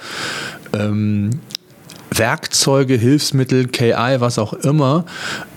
[0.73, 1.31] ähm,
[2.11, 5.05] Werkzeuge, Hilfsmittel, KI, was auch immer,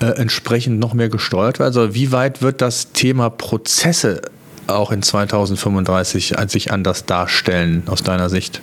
[0.01, 1.67] äh, entsprechend noch mehr gesteuert wird?
[1.67, 4.21] Also wie weit wird das Thema Prozesse
[4.75, 8.61] auch in 2035 sich anders darstellen aus deiner Sicht?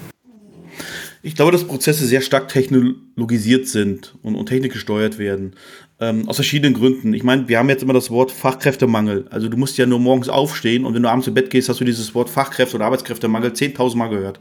[1.22, 5.54] Ich glaube, dass Prozesse sehr stark technologisiert sind und, und technikgesteuert werden.
[5.98, 7.14] Ähm, aus verschiedenen Gründen.
[7.14, 9.26] Ich meine, wir haben jetzt immer das Wort Fachkräftemangel.
[9.30, 11.80] Also du musst ja nur morgens aufstehen und wenn du abends zu Bett gehst, hast
[11.80, 14.40] du dieses Wort Fachkräfte- oder Arbeitskräftemangel 10.000 Mal gehört.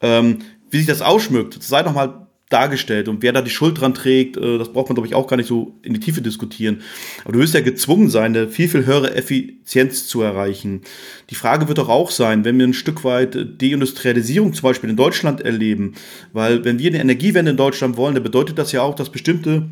[0.00, 0.38] Ähm,
[0.70, 3.08] wie sich das ausschmückt, sei doch mal dargestellt.
[3.08, 5.36] Und wer da die Schuld dran trägt, äh, das braucht man, glaube ich, auch gar
[5.36, 6.82] nicht so in die Tiefe diskutieren.
[7.24, 10.82] Aber du wirst ja gezwungen sein, eine viel, viel höhere Effizienz zu erreichen.
[11.30, 14.96] Die Frage wird doch auch sein, wenn wir ein Stück weit Deindustrialisierung zum Beispiel in
[14.96, 15.94] Deutschland erleben,
[16.32, 19.68] weil wenn wir eine Energiewende in Deutschland wollen, dann bedeutet das ja auch, dass bestimmte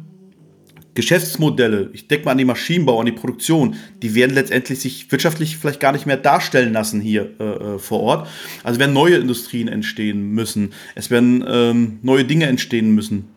[0.95, 5.57] Geschäftsmodelle, ich denke mal an die Maschinenbau, an die Produktion, die werden letztendlich sich wirtschaftlich
[5.57, 8.29] vielleicht gar nicht mehr darstellen lassen hier äh, äh, vor Ort.
[8.65, 10.73] Also werden neue Industrien entstehen müssen.
[10.95, 13.29] Es werden ähm, neue Dinge entstehen müssen.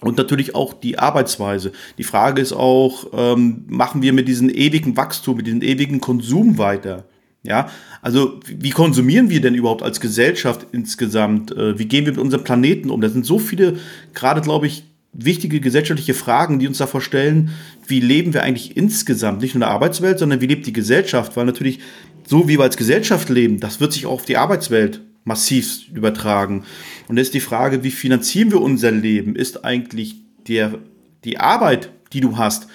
[0.00, 1.72] Und natürlich auch die Arbeitsweise.
[1.96, 6.58] Die Frage ist auch, ähm, machen wir mit diesem ewigen Wachstum, mit diesem ewigen Konsum
[6.58, 7.04] weiter?
[7.42, 7.68] Ja,
[8.00, 11.52] also wie konsumieren wir denn überhaupt als Gesellschaft insgesamt?
[11.52, 13.00] Äh, wie gehen wir mit unserem Planeten um?
[13.00, 13.78] Da sind so viele,
[14.14, 17.50] gerade glaube ich, wichtige gesellschaftliche Fragen, die uns davor stellen,
[17.86, 21.36] wie leben wir eigentlich insgesamt, nicht nur in der Arbeitswelt, sondern wie lebt die Gesellschaft,
[21.36, 21.80] weil natürlich
[22.26, 26.64] so wie wir als Gesellschaft leben, das wird sich auch auf die Arbeitswelt massiv übertragen.
[27.08, 29.36] Und jetzt ist die Frage, wie finanzieren wir unser Leben?
[29.36, 30.78] Ist eigentlich der,
[31.24, 32.68] die Arbeit, die du hast,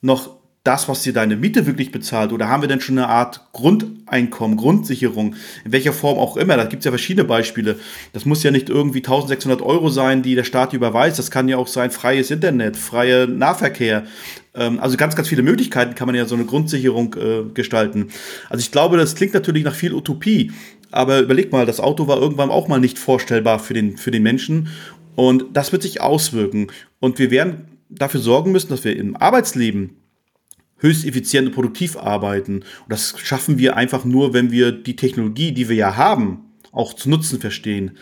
[0.00, 2.32] noch das, was dir deine Miete wirklich bezahlt?
[2.32, 6.56] Oder haben wir denn schon eine Art Grundeinkommen, Grundsicherung, in welcher Form auch immer?
[6.56, 7.76] Da gibt es ja verschiedene Beispiele.
[8.12, 11.18] Das muss ja nicht irgendwie 1600 Euro sein, die der Staat überweist.
[11.18, 14.04] Das kann ja auch sein freies Internet, freier Nahverkehr.
[14.54, 18.08] Ähm, also ganz, ganz viele Möglichkeiten kann man ja so eine Grundsicherung äh, gestalten.
[18.50, 20.52] Also ich glaube, das klingt natürlich nach viel Utopie.
[20.90, 24.22] Aber überleg mal, das Auto war irgendwann auch mal nicht vorstellbar für den, für den
[24.22, 24.68] Menschen.
[25.14, 26.66] Und das wird sich auswirken.
[26.98, 29.99] Und wir werden dafür sorgen müssen, dass wir im Arbeitsleben
[30.80, 32.56] höchst effizient und produktiv arbeiten.
[32.56, 36.94] Und das schaffen wir einfach nur, wenn wir die Technologie, die wir ja haben, auch
[36.94, 37.96] zu nutzen verstehen.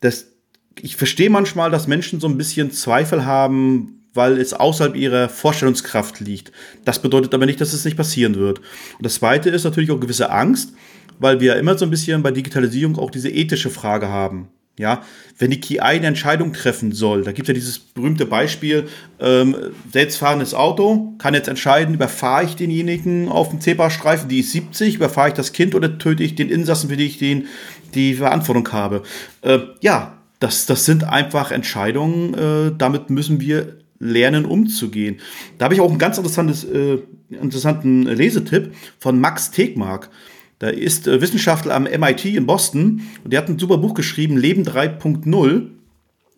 [0.00, 0.32] Das,
[0.80, 6.20] ich verstehe manchmal, dass Menschen so ein bisschen Zweifel haben, weil es außerhalb ihrer Vorstellungskraft
[6.20, 6.52] liegt.
[6.84, 8.58] Das bedeutet aber nicht, dass es nicht passieren wird.
[8.58, 10.72] Und das Zweite ist natürlich auch gewisse Angst,
[11.18, 14.48] weil wir immer so ein bisschen bei Digitalisierung auch diese ethische Frage haben.
[14.76, 15.02] Ja,
[15.38, 18.88] wenn die KI eine Entscheidung treffen soll, da gibt es ja dieses berühmte Beispiel,
[19.20, 19.54] ähm,
[19.92, 25.28] selbstfahrendes Auto kann jetzt entscheiden, überfahre ich denjenigen auf dem Zebrastreifen, die ist 70, überfahre
[25.28, 27.46] ich das Kind oder töte ich den Insassen, für die ich den,
[27.94, 29.04] die Verantwortung habe.
[29.42, 35.20] Äh, ja, das, das sind einfach Entscheidungen, äh, damit müssen wir lernen umzugehen.
[35.58, 36.98] Da habe ich auch einen ganz interessantes, äh,
[37.30, 40.10] interessanten Lesetipp von Max Tegmark.
[40.58, 44.36] Da ist äh, Wissenschaftler am MIT in Boston und der hat ein super Buch geschrieben,
[44.36, 45.68] Leben 3.0.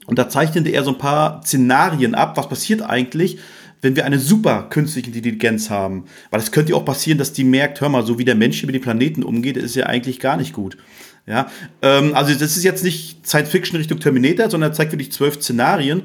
[0.07, 3.38] Und da zeichnete er so ein paar Szenarien ab, was passiert eigentlich,
[3.83, 6.05] wenn wir eine super künstliche Intelligenz haben.
[6.31, 8.62] Weil es könnte ja auch passieren, dass die merkt, hör mal, so wie der Mensch
[8.64, 10.76] mit den Planeten umgeht, ist ja eigentlich gar nicht gut.
[11.26, 11.48] Ja,
[11.83, 15.35] ähm, also das ist jetzt nicht Science Fiction Richtung Terminator, sondern er zeigt wirklich zwölf
[15.42, 16.02] Szenarien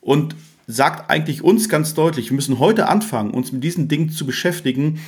[0.00, 0.36] und
[0.68, 5.00] sagt eigentlich uns ganz deutlich, wir müssen heute anfangen, uns mit diesen Dingen zu beschäftigen,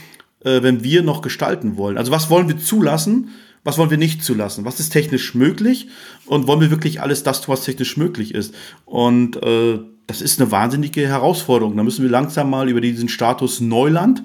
[0.45, 1.99] äh, wenn wir noch gestalten wollen.
[1.99, 3.31] Also was wollen wir zulassen,
[3.65, 5.89] was wollen wir nicht zulassen, was ist technisch möglich
[6.27, 8.55] und wollen wir wirklich alles das tun, was technisch möglich ist.
[8.85, 11.77] Und äh, das ist eine wahnsinnige Herausforderung.
[11.77, 14.23] Da müssen wir langsam mal über diesen Status Neuland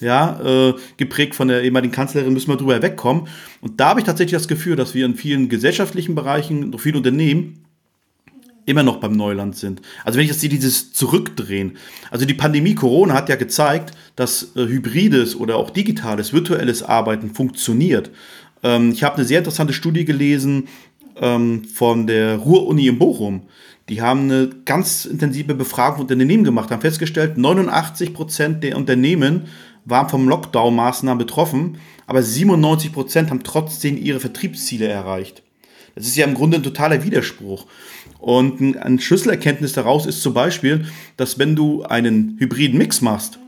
[0.00, 3.28] ja, äh, geprägt von der ehemaligen Kanzlerin, müssen wir drüber wegkommen.
[3.60, 6.96] Und da habe ich tatsächlich das Gefühl, dass wir in vielen gesellschaftlichen Bereichen, durch viele
[6.96, 7.64] Unternehmen,
[8.70, 9.82] immer noch beim Neuland sind.
[10.04, 11.76] Also wenn ich jetzt sehe, dieses Zurückdrehen.
[12.10, 17.30] Also die Pandemie Corona hat ja gezeigt, dass äh, hybrides oder auch digitales, virtuelles Arbeiten
[17.30, 18.10] funktioniert.
[18.62, 20.68] Ähm, ich habe eine sehr interessante Studie gelesen
[21.16, 23.42] ähm, von der Ruhr-Uni in Bochum.
[23.88, 29.46] Die haben eine ganz intensive Befragung von Unternehmen gemacht, haben festgestellt, 89 Prozent der Unternehmen
[29.84, 35.42] waren vom Lockdown-Maßnahmen betroffen, aber 97 Prozent haben trotzdem ihre Vertriebsziele erreicht.
[35.94, 37.66] Das ist ja im Grunde ein totaler Widerspruch.
[38.20, 43.38] Und ein Schlüsselerkenntnis daraus ist zum Beispiel, dass wenn du einen hybriden Mix machst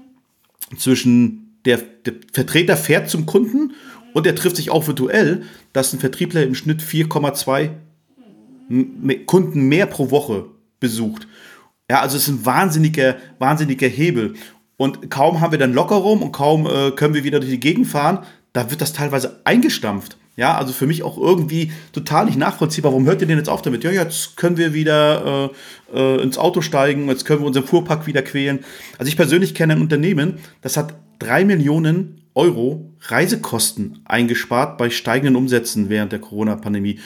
[0.77, 3.75] zwischen der, der Vertreter fährt zum Kunden
[4.15, 7.71] und er trifft sich auch virtuell, dass ein Vertriebler im Schnitt 4,2
[9.27, 10.47] Kunden mehr pro Woche
[10.81, 11.29] besucht.
[11.91, 14.35] Ja, also es ist ein wahnsinniger, wahnsinniger Hebel.
[14.79, 17.87] Und kaum haben wir dann Lockerung und kaum äh, können wir wieder durch die Gegend
[17.87, 18.21] fahren,
[18.53, 20.17] da wird das teilweise eingestampft.
[20.35, 22.93] Ja, also für mich auch irgendwie total nicht nachvollziehbar.
[22.93, 23.85] Warum hört ihr denn jetzt auf damit?
[23.85, 25.51] Ja, jetzt können wir wieder
[25.93, 28.61] äh, äh, ins Auto steigen, jetzt können wir unseren Fuhrpark wieder quälen.
[28.99, 35.37] Also ich persönlich kenne ein Unternehmen, das hat drei Millionen Euro Reisekosten eingespart bei steigenden
[35.37, 36.99] Umsätzen während der Corona-Pandemie.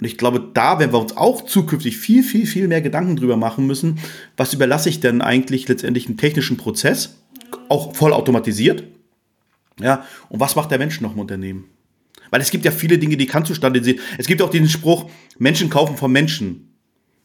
[0.00, 3.36] Und ich glaube, da werden wir uns auch zukünftig viel, viel, viel mehr Gedanken drüber
[3.36, 4.00] machen müssen,
[4.36, 7.18] was überlasse ich denn eigentlich letztendlich einen technischen Prozess,
[7.68, 8.82] auch voll automatisiert,
[9.80, 11.64] ja, und was macht der Mensch noch im Unternehmen?
[12.32, 14.00] Weil es gibt ja viele Dinge, die kannst du standardisieren.
[14.16, 16.78] Es gibt auch den Spruch, Menschen kaufen von Menschen.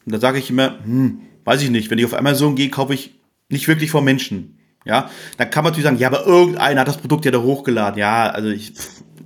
[0.06, 2.94] Und da sage ich immer, hm, weiß ich nicht, wenn ich auf Amazon gehe, kaufe
[2.94, 3.16] ich
[3.48, 4.60] nicht wirklich von Menschen.
[4.86, 7.98] Ja, dann kann man natürlich sagen, ja, aber irgendeiner hat das Produkt ja da hochgeladen.
[7.98, 8.74] Ja, also ich,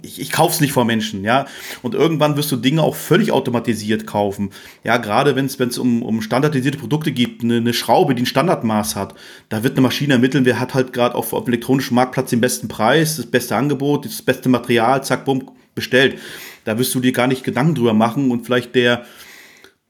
[0.03, 1.47] ich, ich kaufe es nicht vor Menschen, ja.
[1.81, 4.51] Und irgendwann wirst du Dinge auch völlig automatisiert kaufen.
[4.83, 8.95] Ja, gerade wenn es um, um standardisierte Produkte gibt, eine, eine Schraube, die ein Standardmaß
[8.95, 9.15] hat,
[9.49, 12.67] da wird eine Maschine ermitteln, wer hat halt gerade auf, auf elektronischen Marktplatz den besten
[12.67, 16.17] Preis, das beste Angebot, das beste Material, zack, bumm, bestellt.
[16.63, 19.05] Da wirst du dir gar nicht Gedanken drüber machen und vielleicht der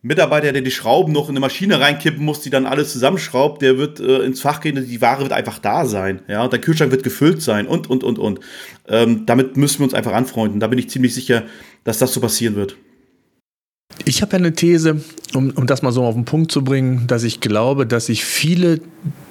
[0.04, 3.78] Mitarbeiter, der die Schrauben noch in eine Maschine reinkippen muss, die dann alles zusammenschraubt, der
[3.78, 6.22] wird äh, ins Fach gehen, die Ware wird einfach da sein.
[6.28, 8.40] Ja, und der Kühlschrank wird gefüllt sein und, und, und, und.
[8.88, 10.60] Ähm, damit müssen wir uns einfach anfreunden.
[10.60, 11.44] Da bin ich ziemlich sicher,
[11.84, 12.76] dass das so passieren wird.
[14.06, 15.02] Ich habe ja eine These,
[15.36, 18.26] um, um das mal so auf den Punkt zu bringen, dass ich glaube, dass sich
[18.26, 18.80] viele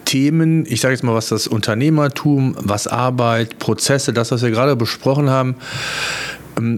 [0.05, 4.77] Themen, ich sage jetzt mal, was das Unternehmertum, was Arbeit, Prozesse, das, was wir gerade
[4.77, 5.57] besprochen haben,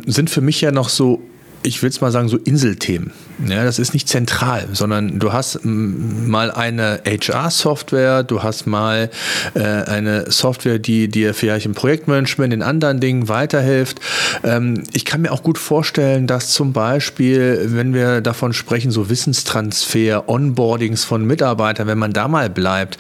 [0.07, 1.23] sind für mich ja noch so
[1.63, 3.13] ich will es mal sagen, so Inselthemen.
[3.47, 9.11] Ja, das ist nicht zentral, sondern du hast mal eine HR-Software, du hast mal
[9.55, 14.01] äh, eine Software, die dir vielleicht im Projektmanagement in anderen Dingen weiterhilft.
[14.45, 19.09] Ähm, ich kann mir auch gut vorstellen, dass zum Beispiel, wenn wir davon sprechen, so
[19.09, 22.99] Wissenstransfer, Onboardings von Mitarbeitern, wenn man da mal bleibt,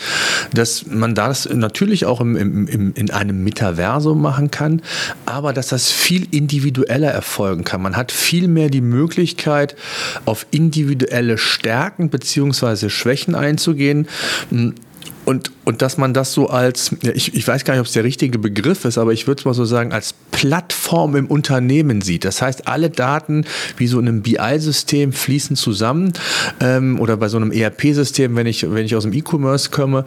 [0.53, 4.83] dass man das natürlich auch im, im, im, in einem Metaversum machen kann,
[5.27, 7.83] aber dass das viel individueller erfolgen kann.
[7.83, 9.77] Man hat viel mehr die Möglichkeit,
[10.25, 12.89] auf individuelle Stärken bzw.
[12.89, 14.07] Schwächen einzugehen.
[15.25, 18.03] Und, und dass man das so als, ich, ich weiß gar nicht, ob es der
[18.03, 22.25] richtige Begriff ist, aber ich würde es mal so sagen, als Plattform im Unternehmen sieht.
[22.25, 23.45] Das heißt, alle Daten
[23.77, 26.13] wie so in einem BI-System fließen zusammen
[26.59, 30.05] ähm, oder bei so einem ERP-System, wenn ich, wenn ich aus dem E-Commerce komme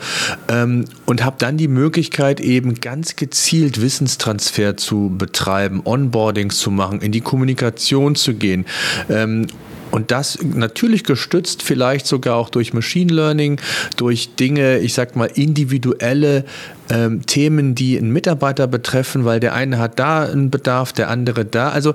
[0.49, 6.99] ähm, und habe dann die Möglichkeit, eben ganz gezielt Wissenstransfer zu betreiben, Onboardings zu machen,
[6.99, 8.65] in die Kommunikation zu gehen
[9.09, 9.47] ähm,
[9.95, 13.61] und das natürlich gestützt vielleicht sogar auch durch Machine Learning,
[13.95, 16.43] durch Dinge, ich sag mal, individuelle
[16.89, 21.45] ähm, Themen, die einen Mitarbeiter betreffen, weil der eine hat da einen Bedarf, der andere
[21.45, 21.69] da.
[21.69, 21.93] Also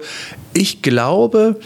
[0.53, 1.57] ich glaube,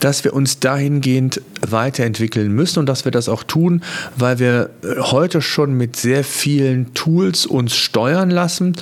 [0.00, 3.82] dass wir uns dahingehend weiterentwickeln müssen und dass wir das auch tun,
[4.16, 8.76] weil wir äh, heute schon mit sehr vielen Tools uns steuern lassen.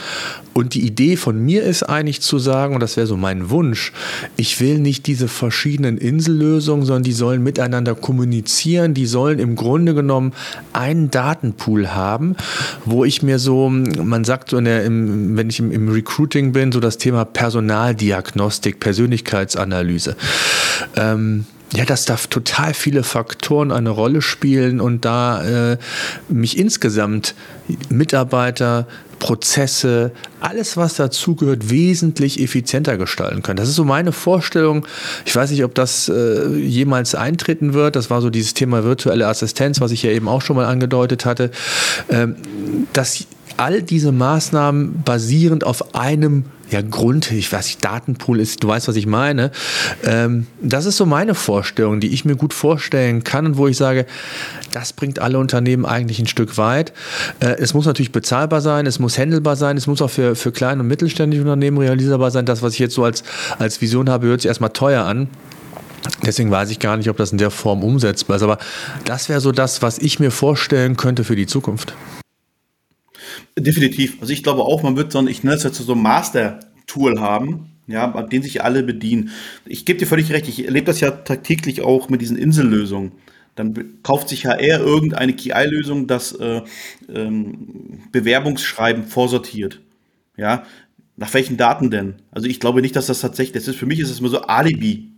[0.53, 3.93] Und die Idee von mir ist eigentlich zu sagen, und das wäre so mein Wunsch,
[4.37, 9.95] ich will nicht diese verschiedenen Insellösungen, sondern die sollen miteinander kommunizieren, die sollen im Grunde
[9.95, 10.33] genommen
[10.73, 12.37] einen Datenpool haben,
[12.85, 16.73] wo ich mir so, man sagt so, der, im, wenn ich im, im Recruiting bin,
[16.73, 20.17] so das Thema Personaldiagnostik, Persönlichkeitsanalyse.
[20.97, 25.79] Ähm, ja, dass da total viele Faktoren eine Rolle spielen und da äh,
[26.29, 27.35] mich insgesamt
[27.89, 28.87] Mitarbeiter,
[29.19, 33.57] Prozesse, alles, was dazugehört, wesentlich effizienter gestalten können.
[33.57, 34.85] Das ist so meine Vorstellung.
[35.25, 37.95] Ich weiß nicht, ob das äh, jemals eintreten wird.
[37.95, 41.25] Das war so dieses Thema virtuelle Assistenz, was ich ja eben auch schon mal angedeutet
[41.25, 41.53] hatte.
[42.11, 42.35] Ähm,
[42.93, 43.25] dass
[43.57, 48.89] all diese Maßnahmen basierend auf einem ja, Grund, ich weiß nicht, Datenpool ist, du weißt,
[48.89, 49.51] was ich meine.
[50.05, 53.77] Ähm, das ist so meine Vorstellung, die ich mir gut vorstellen kann und wo ich
[53.77, 54.07] sage,
[54.73, 56.95] das bringt alle Unternehmen eigentlich ein Stück weit.
[57.41, 60.51] Äh, es muss natürlich bezahlbar sein, es muss handelbar sein, es muss auch für, für
[60.51, 62.47] kleine und mittelständische Unternehmen realisierbar sein.
[62.47, 63.23] Das, was ich jetzt so als,
[63.59, 65.29] als Vision habe, hört sich erstmal teuer an.
[66.25, 68.43] Deswegen weiß ich gar nicht, ob das in der Form umsetzbar ist.
[68.43, 68.59] Aber
[69.05, 71.95] das wäre so das, was ich mir vorstellen könnte für die Zukunft.
[73.59, 74.17] Definitiv.
[74.21, 77.21] Also ich glaube auch, man wird so ein, ich nenne es jetzt so ein Master-Tool
[77.21, 79.31] haben, ja, an dem sich alle bedienen.
[79.67, 83.13] Ich gebe dir völlig recht, ich erlebe das ja tagtäglich auch mit diesen Insellösungen.
[83.55, 86.63] Dann kauft sich HR irgendeine KI-Lösung, das äh,
[87.13, 89.81] ähm, Bewerbungsschreiben vorsortiert.
[90.39, 90.65] Ja,
[91.17, 92.15] nach welchen Daten denn?
[92.31, 94.41] Also ich glaube nicht, dass das tatsächlich, das ist für mich ist es immer so
[94.41, 95.12] Alibi.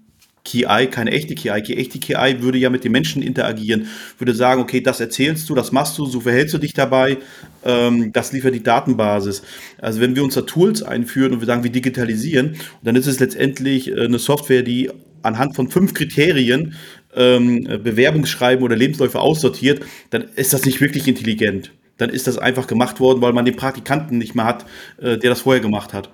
[0.44, 1.62] KI, keine echte KI.
[1.62, 5.54] Die echte KI würde ja mit den Menschen interagieren, würde sagen, okay, das erzählst du,
[5.54, 7.16] das machst du, so verhältst du dich dabei,
[7.64, 9.42] ähm, das liefert die Datenbasis.
[9.78, 13.20] Also wenn wir uns da Tools einführen und wir sagen, wir digitalisieren, dann ist es
[13.20, 14.90] letztendlich äh, eine Software, die
[15.22, 16.74] anhand von fünf Kriterien
[17.16, 19.80] ähm, Bewerbungsschreiben oder Lebensläufe aussortiert,
[20.10, 21.72] dann ist das nicht wirklich intelligent.
[21.96, 24.66] Dann ist das einfach gemacht worden, weil man den Praktikanten nicht mehr hat,
[24.98, 26.10] äh, der das vorher gemacht hat.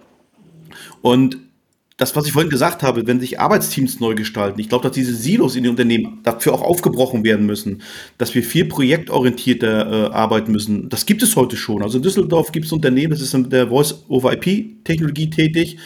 [1.02, 1.38] Und
[2.00, 5.14] das, was ich vorhin gesagt habe, wenn sich Arbeitsteams neu gestalten, ich glaube, dass diese
[5.14, 7.82] Silos in den Unternehmen dafür auch aufgebrochen werden müssen,
[8.16, 10.88] dass wir viel projektorientierter äh, arbeiten müssen.
[10.88, 11.82] Das gibt es heute schon.
[11.82, 15.76] Also in Düsseldorf gibt es Unternehmen, das ist in der Voice-over-IP-Technologie tätig.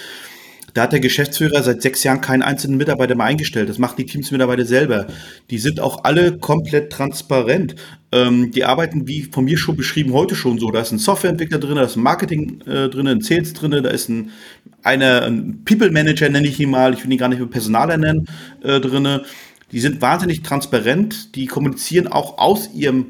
[0.74, 3.68] Da hat der Geschäftsführer seit sechs Jahren keinen einzelnen Mitarbeiter mehr eingestellt.
[3.68, 5.06] Das machen die Teamsmitarbeiter selber.
[5.50, 7.76] Die sind auch alle komplett transparent.
[8.10, 10.72] Ähm, die arbeiten, wie von mir schon beschrieben, heute schon so.
[10.72, 13.88] Da ist ein Softwareentwickler drin, da ist ein Marketing äh, drin, ein Sales drin, da
[13.88, 14.30] ist ein,
[14.82, 16.92] eine, ein People Manager, nenne ich ihn mal.
[16.92, 18.26] Ich will ihn gar nicht mehr Personaler nennen,
[18.64, 19.20] äh, drin.
[19.70, 21.36] Die sind wahnsinnig transparent.
[21.36, 23.06] Die kommunizieren auch aus ihrem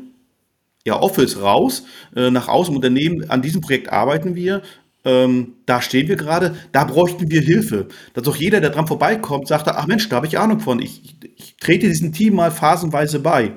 [0.84, 3.30] ja, Office raus, äh, nach außen Unternehmen.
[3.30, 4.60] An diesem Projekt arbeiten wir
[5.04, 7.88] ähm, da stehen wir gerade, da bräuchten wir Hilfe.
[8.14, 11.02] Dass auch jeder, der dran vorbeikommt, sagt, ach Mensch, da habe ich Ahnung von, ich,
[11.04, 13.52] ich, ich trete diesem Team mal phasenweise bei.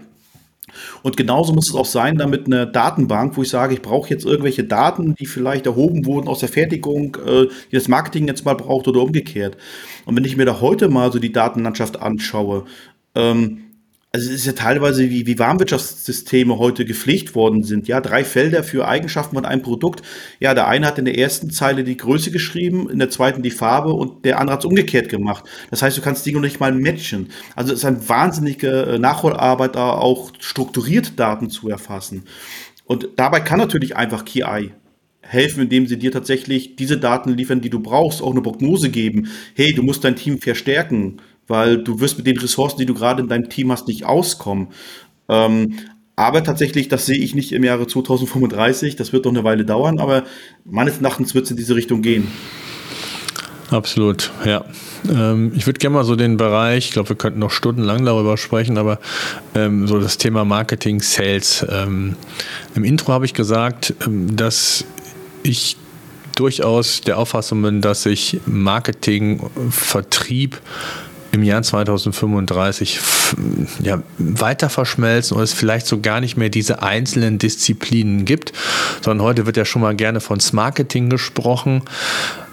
[1.02, 4.26] Und genauso muss es auch sein, damit eine Datenbank, wo ich sage, ich brauche jetzt
[4.26, 8.56] irgendwelche Daten, die vielleicht erhoben wurden aus der Fertigung, äh, die das Marketing jetzt mal
[8.56, 9.58] braucht oder umgekehrt.
[10.06, 12.66] Und wenn ich mir da heute mal so die Datenlandschaft anschaue,
[13.16, 13.64] ähm,
[14.18, 17.88] also es ist ja teilweise, wie, wie Warenwirtschaftssysteme heute gepflegt worden sind.
[17.88, 20.02] Ja, drei Felder für Eigenschaften von einem Produkt.
[20.40, 23.52] Ja, der eine hat in der ersten Zeile die Größe geschrieben, in der zweiten die
[23.52, 25.46] Farbe und der andere hat es umgekehrt gemacht.
[25.70, 27.30] Das heißt, du kannst Dinge nicht mal matchen.
[27.56, 32.24] Also es ist eine wahnsinnige äh, Nachholarbeit, da auch strukturiert Daten zu erfassen.
[32.86, 34.72] Und dabei kann natürlich einfach KI
[35.22, 39.28] helfen, indem sie dir tatsächlich diese Daten liefern, die du brauchst, auch eine Prognose geben.
[39.56, 43.22] Hey, du musst dein Team verstärken weil du wirst mit den Ressourcen, die du gerade
[43.22, 44.68] in deinem Team hast, nicht auskommen.
[45.30, 45.74] Ähm,
[46.16, 48.96] aber tatsächlich, das sehe ich nicht im Jahre 2035.
[48.96, 50.24] Das wird noch eine Weile dauern, aber
[50.66, 52.28] meines Erachtens wird es in diese Richtung gehen.
[53.70, 54.66] Absolut, ja.
[55.10, 58.38] Ähm, ich würde gerne mal so den Bereich, ich glaube, wir könnten noch stundenlang darüber
[58.38, 59.00] sprechen, aber
[59.56, 61.66] ähm, so das Thema Marketing, Sales.
[61.70, 62.16] Ähm,
[62.76, 64.86] Im Intro habe ich gesagt, ähm, dass
[65.44, 65.78] ich
[66.36, 70.62] durchaus der Auffassung bin, dass sich Marketing, Vertrieb
[71.38, 73.00] im Jahr 2035
[73.84, 78.54] ja, weiter verschmelzen und es vielleicht so gar nicht mehr diese einzelnen Disziplinen gibt,
[79.02, 81.84] sondern heute wird ja schon mal gerne von Marketing gesprochen.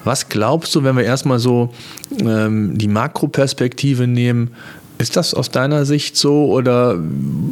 [0.04, 1.72] Was glaubst du, wenn wir erstmal so
[2.20, 4.54] ähm, die Makroperspektive nehmen,
[4.98, 6.96] ist das aus deiner Sicht so oder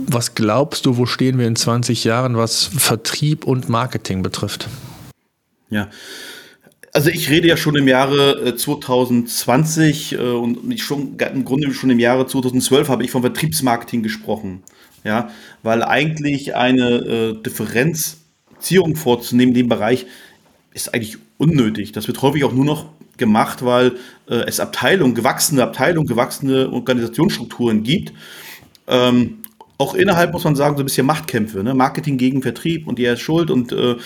[0.07, 4.69] was glaubst du, wo stehen wir in 20 Jahren, was Vertrieb und Marketing betrifft?
[5.71, 5.89] Ja,
[6.93, 11.91] also ich rede ja schon im Jahre 2020 äh, äh, und schon, im Grunde schon
[11.91, 14.63] im Jahre 2012 habe ich vom Vertriebsmarketing gesprochen.
[15.05, 15.31] Ja,
[15.65, 20.07] weil eigentlich eine äh, Differenzierung vorzunehmen in dem Bereich
[20.75, 21.93] ist eigentlich unnötig.
[21.93, 23.93] Das wird häufig auch nur noch gemacht, weil
[24.27, 28.13] es Abteilungen, gewachsene Abteilungen, gewachsene Organisationsstrukturen gibt.
[28.87, 29.43] Ähm,
[29.77, 31.75] auch innerhalb muss man sagen, so ein bisschen Machtkämpfe, ne?
[31.75, 33.97] Marketing gegen Vertrieb und der ist schuld und äh,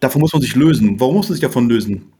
[0.00, 0.98] davon muss man sich lösen.
[0.98, 2.11] Warum muss man sich davon lösen?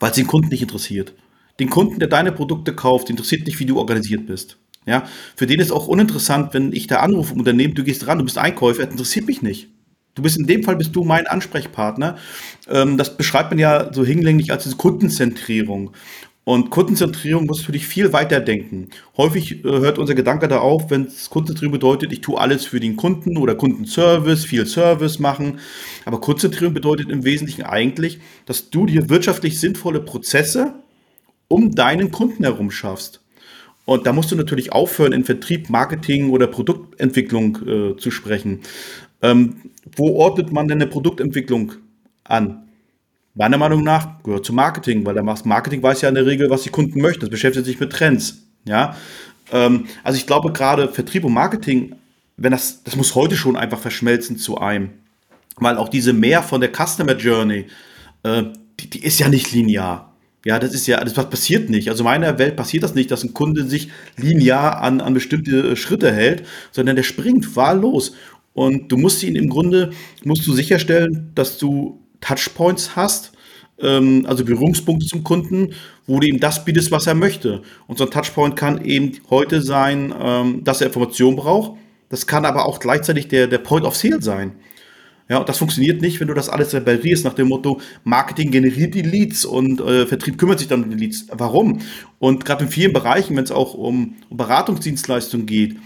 [0.00, 1.14] Weil es den Kunden nicht interessiert.
[1.60, 4.58] Den Kunden, der deine Produkte kauft, interessiert nicht, wie du organisiert bist.
[4.84, 5.04] Ja,
[5.36, 8.24] für den ist auch uninteressant, wenn ich da anrufe im Unternehmen, du gehst ran, du
[8.24, 9.68] bist Einkäufer, interessiert mich nicht.
[10.14, 12.18] Du bist in dem Fall bist du mein Ansprechpartner.
[12.68, 15.92] Ähm, das beschreibt man ja so hinlänglich als Kundenzentrierung.
[16.44, 18.88] Und Kundenzentrierung muss natürlich viel weiter denken.
[19.16, 22.80] Häufig äh, hört unser Gedanke da auf, wenn es Kundenzentrierung bedeutet, ich tue alles für
[22.80, 25.60] den Kunden oder Kundenservice, viel Service machen.
[26.04, 30.74] Aber Kundenzentrierung bedeutet im Wesentlichen eigentlich, dass du dir wirtschaftlich sinnvolle Prozesse
[31.46, 33.20] um deinen Kunden herum schaffst.
[33.84, 38.60] Und da musst du natürlich aufhören, in Vertrieb, Marketing oder Produktentwicklung äh, zu sprechen.
[39.22, 39.56] Ähm,
[39.96, 41.72] wo ordnet man denn eine Produktentwicklung
[42.24, 42.68] an?
[43.34, 46.62] Meiner Meinung nach gehört zum Marketing, weil der Marketing weiß ja in der Regel, was
[46.62, 47.20] die Kunden möchten.
[47.20, 48.42] Das beschäftigt sich mit Trends.
[48.64, 48.96] Ja,
[49.50, 51.94] ähm, also ich glaube gerade Vertrieb und Marketing,
[52.36, 54.90] wenn das, das muss heute schon einfach verschmelzen zu einem,
[55.56, 57.66] weil auch diese mehr von der Customer Journey,
[58.22, 58.44] äh,
[58.80, 60.12] die, die ist ja nicht linear.
[60.44, 61.88] Ja, das ist ja, das passiert nicht.
[61.88, 65.76] Also in meiner Welt passiert das nicht, dass ein Kunde sich linear an, an bestimmte
[65.76, 68.14] Schritte hält, sondern der springt wahllos.
[68.52, 69.92] Und du musst ihn im Grunde,
[70.24, 73.32] musst du sicherstellen, dass du Touchpoints hast,
[73.80, 75.74] ähm, also Berührungspunkte zum Kunden,
[76.06, 77.62] wo du ihm das bietest, was er möchte.
[77.86, 81.78] Und so ein Touchpoint kann eben heute sein, ähm, dass er Informationen braucht.
[82.08, 84.52] Das kann aber auch gleichzeitig der, der Point of Sale sein.
[85.28, 88.94] Ja, und das funktioniert nicht, wenn du das alles reparierst nach dem Motto, Marketing generiert
[88.94, 91.26] die Leads und äh, Vertrieb kümmert sich dann um die Leads.
[91.30, 91.78] Warum?
[92.18, 95.76] Und gerade in vielen Bereichen, wenn es auch um, um Beratungsdienstleistungen geht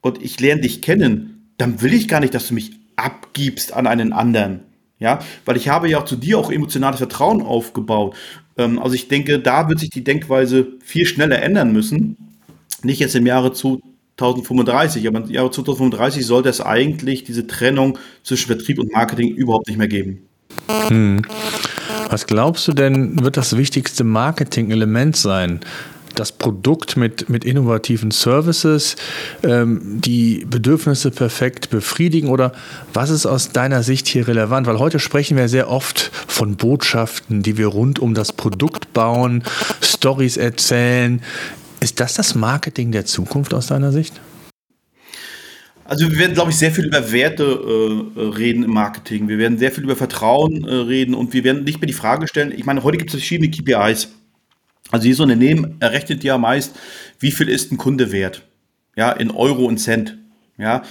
[0.00, 3.86] und ich lerne dich kennen, dann will ich gar nicht, dass du mich abgibst an
[3.86, 4.60] einen anderen.
[4.98, 8.16] Ja, weil ich habe ja auch zu dir auch emotionales Vertrauen aufgebaut.
[8.56, 12.16] Ähm, also ich denke, da wird sich die Denkweise viel schneller ändern müssen.
[12.82, 13.82] Nicht jetzt im Jahre zu
[14.16, 19.68] 2035, aber im Jahr 2035 sollte es eigentlich diese Trennung zwischen Vertrieb und Marketing überhaupt
[19.68, 20.26] nicht mehr geben.
[20.88, 21.22] Hm.
[22.08, 25.60] Was glaubst du denn, wird das wichtigste Marketing-Element sein?
[26.18, 28.96] Das Produkt mit, mit innovativen Services,
[29.42, 32.52] ähm, die Bedürfnisse perfekt befriedigen oder
[32.92, 34.66] was ist aus deiner Sicht hier relevant?
[34.66, 39.44] Weil heute sprechen wir sehr oft von Botschaften, die wir rund um das Produkt bauen,
[39.80, 41.22] Stories erzählen.
[41.80, 44.20] Ist das das Marketing der Zukunft aus deiner Sicht?
[45.88, 49.28] Also wir werden, glaube ich, sehr viel über Werte äh, reden im Marketing.
[49.28, 52.26] Wir werden sehr viel über Vertrauen äh, reden und wir werden nicht mehr die Frage
[52.26, 54.08] stellen, ich meine, heute gibt es verschiedene KPIs.
[54.90, 56.76] Also jedes Unternehmen errechnet ja meist,
[57.18, 58.42] wie viel ist ein Kunde wert?
[58.96, 60.18] Ja, in Euro und Cent.
[60.58, 60.82] Ja,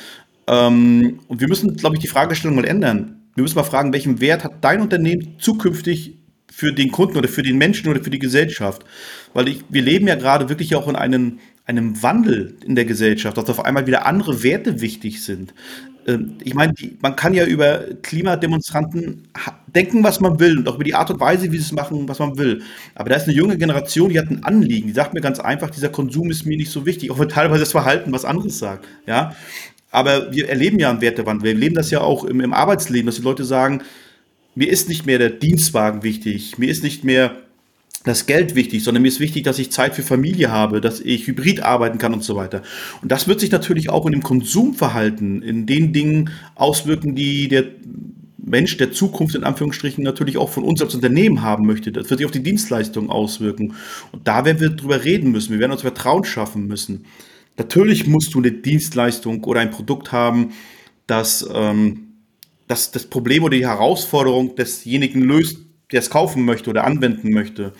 [0.47, 3.21] ähm, und wir müssen, glaube ich, die Fragestellung mal ändern.
[3.35, 6.17] Wir müssen mal fragen, welchen Wert hat dein Unternehmen zukünftig
[6.55, 8.85] für den Kunden oder für den Menschen oder für die Gesellschaft?
[9.33, 13.37] Weil ich, wir leben ja gerade wirklich auch in einem, einem Wandel in der Gesellschaft,
[13.37, 15.53] dass auf einmal wieder andere Werte wichtig sind.
[16.07, 19.27] Ähm, ich meine, man kann ja über Klimademonstranten
[19.67, 22.07] denken, was man will und auch über die Art und Weise, wie sie es machen,
[22.07, 22.61] was man will.
[22.93, 24.87] Aber da ist eine junge Generation, die hat ein Anliegen.
[24.87, 27.61] Die sagt mir ganz einfach, dieser Konsum ist mir nicht so wichtig, auch wenn teilweise
[27.61, 28.87] das Verhalten was anderes sagt.
[29.05, 29.35] Ja,
[29.91, 31.43] aber wir erleben ja einen Wertewandel.
[31.43, 33.81] Wir erleben das ja auch im, im Arbeitsleben, dass die Leute sagen,
[34.55, 37.37] mir ist nicht mehr der Dienstwagen wichtig, mir ist nicht mehr
[38.05, 41.27] das Geld wichtig, sondern mir ist wichtig, dass ich Zeit für Familie habe, dass ich
[41.27, 42.61] hybrid arbeiten kann und so weiter.
[43.01, 47.65] Und das wird sich natürlich auch in dem Konsumverhalten, in den Dingen auswirken, die der
[48.37, 51.91] Mensch der Zukunft in Anführungsstrichen natürlich auch von uns als Unternehmen haben möchte.
[51.91, 53.73] Das wird sich auf die Dienstleistungen auswirken.
[54.11, 55.51] Und da werden wir drüber reden müssen.
[55.51, 57.05] Wir werden uns Vertrauen schaffen müssen.
[57.57, 60.51] Natürlich musst du eine Dienstleistung oder ein Produkt haben,
[61.07, 62.04] das ähm,
[62.67, 65.57] das, das Problem oder die Herausforderung desjenigen löst,
[65.91, 67.73] der es kaufen möchte oder anwenden möchte.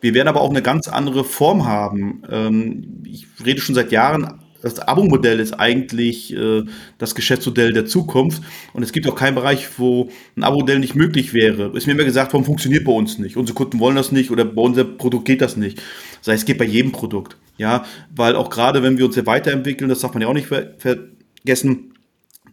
[0.00, 2.22] Wir werden aber auch eine ganz andere Form haben.
[2.30, 6.62] Ähm, ich rede schon seit Jahren, das Abo-Modell ist eigentlich äh,
[6.98, 8.42] das Geschäftsmodell der Zukunft.
[8.72, 11.70] Und es gibt auch keinen Bereich, wo ein Abo-Modell nicht möglich wäre.
[11.76, 13.36] Ist mir immer gesagt, warum funktioniert bei uns nicht?
[13.36, 15.78] Unsere Kunden wollen das nicht oder bei unserem Produkt geht das nicht.
[16.18, 17.36] Das heißt, es geht bei jedem Produkt.
[17.56, 17.84] Ja,
[18.14, 20.74] weil auch gerade wenn wir uns ja weiterentwickeln, das darf man ja auch nicht ver
[20.78, 21.92] vergessen,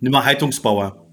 [0.02, 1.07] nimm mal Heizungsbauer.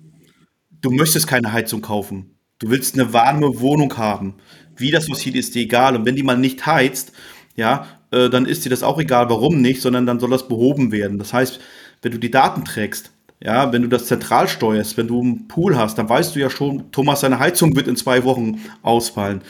[0.85, 2.37] Du möchtest keine Heizung kaufen.
[2.59, 4.35] Du willst eine warme Wohnung haben.
[4.77, 5.97] Wie das passiert, ist dir egal.
[5.97, 7.13] Und wenn die mal nicht heizt,
[7.57, 10.93] ja, äh, dann ist dir das auch egal, warum nicht, sondern dann soll das behoben
[10.93, 11.19] werden.
[11.19, 11.59] Das heißt,
[12.03, 13.13] wenn du die Daten trägst,
[13.43, 16.51] ja, wenn du das zentral steuerst, wenn du einen Pool hast, dann weißt du ja
[16.51, 19.41] schon, Thomas, seine Heizung wird in zwei Wochen ausfallen.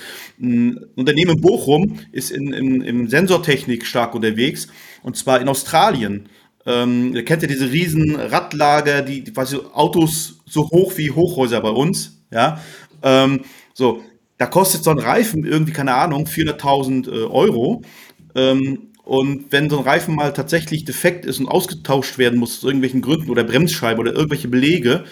[0.41, 4.69] Ein Unternehmen in Bochum ist in, in, in Sensortechnik stark unterwegs
[5.03, 6.29] und zwar in Australien.
[6.67, 11.71] Ähm, ihr kennt ja diese riesen Radlager, die, quasi Autos so hoch wie Hochhäuser bei
[11.71, 12.61] uns, ja.
[13.03, 13.43] Ähm,
[13.75, 14.03] so,
[14.39, 17.83] da kostet so ein Reifen irgendwie, keine Ahnung, 400.000 äh, Euro.
[18.35, 22.65] Ähm, und wenn so ein Reifen mal tatsächlich defekt ist und ausgetauscht werden muss aus
[22.65, 25.05] irgendwelchen Gründen oder Bremsscheibe oder irgendwelche Belege,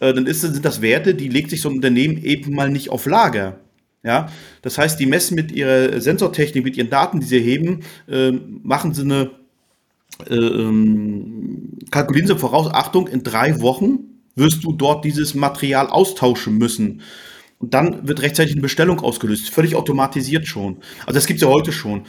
[0.00, 2.90] äh, dann ist, sind das Werte, die legt sich so ein Unternehmen eben mal nicht
[2.90, 3.60] auf Lager.
[4.02, 4.30] Ja,
[4.60, 8.92] das heißt, die messen mit ihrer Sensortechnik, mit ihren Daten, die sie heben, äh, machen
[8.92, 9.30] sie eine,
[10.28, 13.98] ähm, kalkulieren sie voraus, Achtung, in drei Wochen
[14.36, 17.02] wirst du dort dieses Material austauschen müssen.
[17.58, 20.78] Und dann wird rechtzeitig eine Bestellung ausgelöst, völlig automatisiert schon.
[21.06, 22.04] Also das gibt es ja heute schon.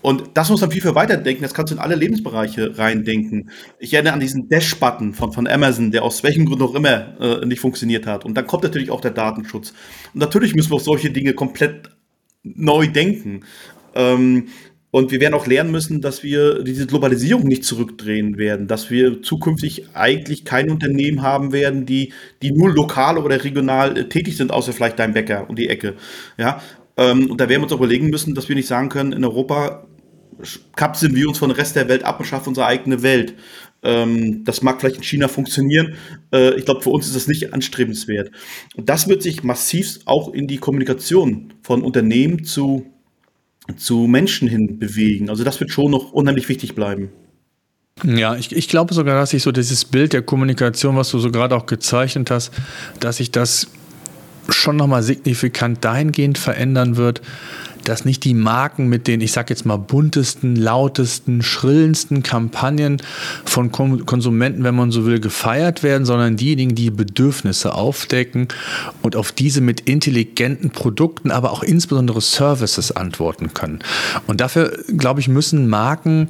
[0.00, 1.42] Und das muss man viel, viel weiterdenken.
[1.42, 3.50] Das kannst du in alle Lebensbereiche reindenken.
[3.78, 7.46] Ich erinnere an diesen Dash-Button von, von Amazon, der aus welchem Grund auch immer äh,
[7.46, 8.24] nicht funktioniert hat.
[8.24, 9.72] Und dann kommt natürlich auch der Datenschutz.
[10.14, 11.90] Und natürlich müssen wir auch solche Dinge komplett
[12.44, 13.44] neu denken.
[13.94, 14.48] Ähm,
[14.90, 19.22] Und wir werden auch lernen müssen, dass wir diese Globalisierung nicht zurückdrehen werden, dass wir
[19.22, 24.50] zukünftig eigentlich kein Unternehmen haben werden, die, die nur lokal oder regional äh, tätig sind,
[24.50, 25.94] außer vielleicht dein Bäcker und die Ecke.
[26.38, 26.62] Ja,
[26.96, 29.24] ähm, und da werden wir uns auch überlegen müssen, dass wir nicht sagen können, in
[29.24, 29.86] Europa
[30.76, 33.34] kapseln wir uns von dem Rest der Welt ab und schaffen unsere eigene Welt.
[33.82, 35.94] Ähm, das mag vielleicht in China funktionieren.
[36.32, 38.30] Äh, ich glaube, für uns ist das nicht anstrebenswert.
[38.76, 42.86] Und das wird sich massiv auch in die Kommunikation von Unternehmen zu
[43.76, 45.30] zu Menschen hin bewegen.
[45.30, 47.10] Also das wird schon noch unheimlich wichtig bleiben.
[48.04, 51.30] Ja, ich, ich glaube sogar, dass sich so dieses Bild der Kommunikation, was du so
[51.30, 52.52] gerade auch gezeichnet hast,
[53.00, 53.68] dass sich das
[54.48, 57.20] schon nochmal signifikant dahingehend verändern wird,
[57.84, 63.02] dass nicht die Marken mit den, ich sag jetzt mal, buntesten, lautesten, schrillendsten Kampagnen
[63.44, 68.48] von Konsumenten, wenn man so will, gefeiert werden, sondern diejenigen, die Bedürfnisse aufdecken
[69.02, 73.80] und auf diese mit intelligenten Produkten, aber auch insbesondere Services antworten können.
[74.26, 76.28] Und dafür, glaube ich, müssen Marken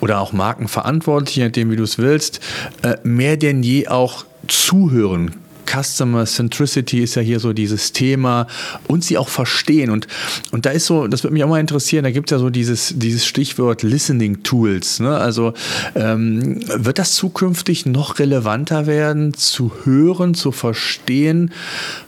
[0.00, 2.40] oder auch Markenverantwortliche, je wie du es willst,
[2.82, 8.46] äh, mehr denn je auch zuhören Customer Centricity ist ja hier so dieses Thema
[8.88, 9.90] und sie auch verstehen.
[9.90, 10.06] Und,
[10.50, 12.50] und da ist so, das würde mich auch mal interessieren, da gibt es ja so
[12.50, 15.00] dieses, dieses Stichwort Listening Tools.
[15.00, 15.16] Ne?
[15.16, 15.54] Also
[15.94, 21.52] ähm, wird das zukünftig noch relevanter werden, zu hören, zu verstehen,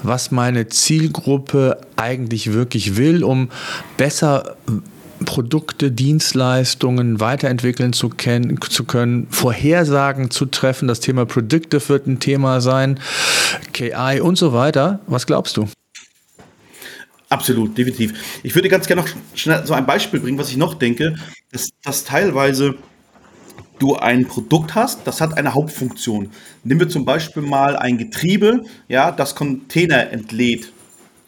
[0.03, 3.49] was meine Zielgruppe eigentlich wirklich will, um
[3.97, 4.57] besser
[5.25, 10.89] Produkte, Dienstleistungen weiterentwickeln zu, kennen, zu können, Vorhersagen zu treffen.
[10.89, 13.01] Das Thema Predictive wird ein Thema sein,
[13.73, 15.01] KI und so weiter.
[15.07, 15.69] Was glaubst du?
[17.29, 18.41] Absolut, definitiv.
[18.43, 21.17] Ich würde ganz gerne noch schnell so ein Beispiel bringen, was ich noch denke,
[21.51, 22.77] dass, dass teilweise
[23.79, 26.31] du ein Produkt hast, das hat eine Hauptfunktion.
[26.63, 30.73] Nehmen wir zum Beispiel mal ein Getriebe, ja, das Container entlädt.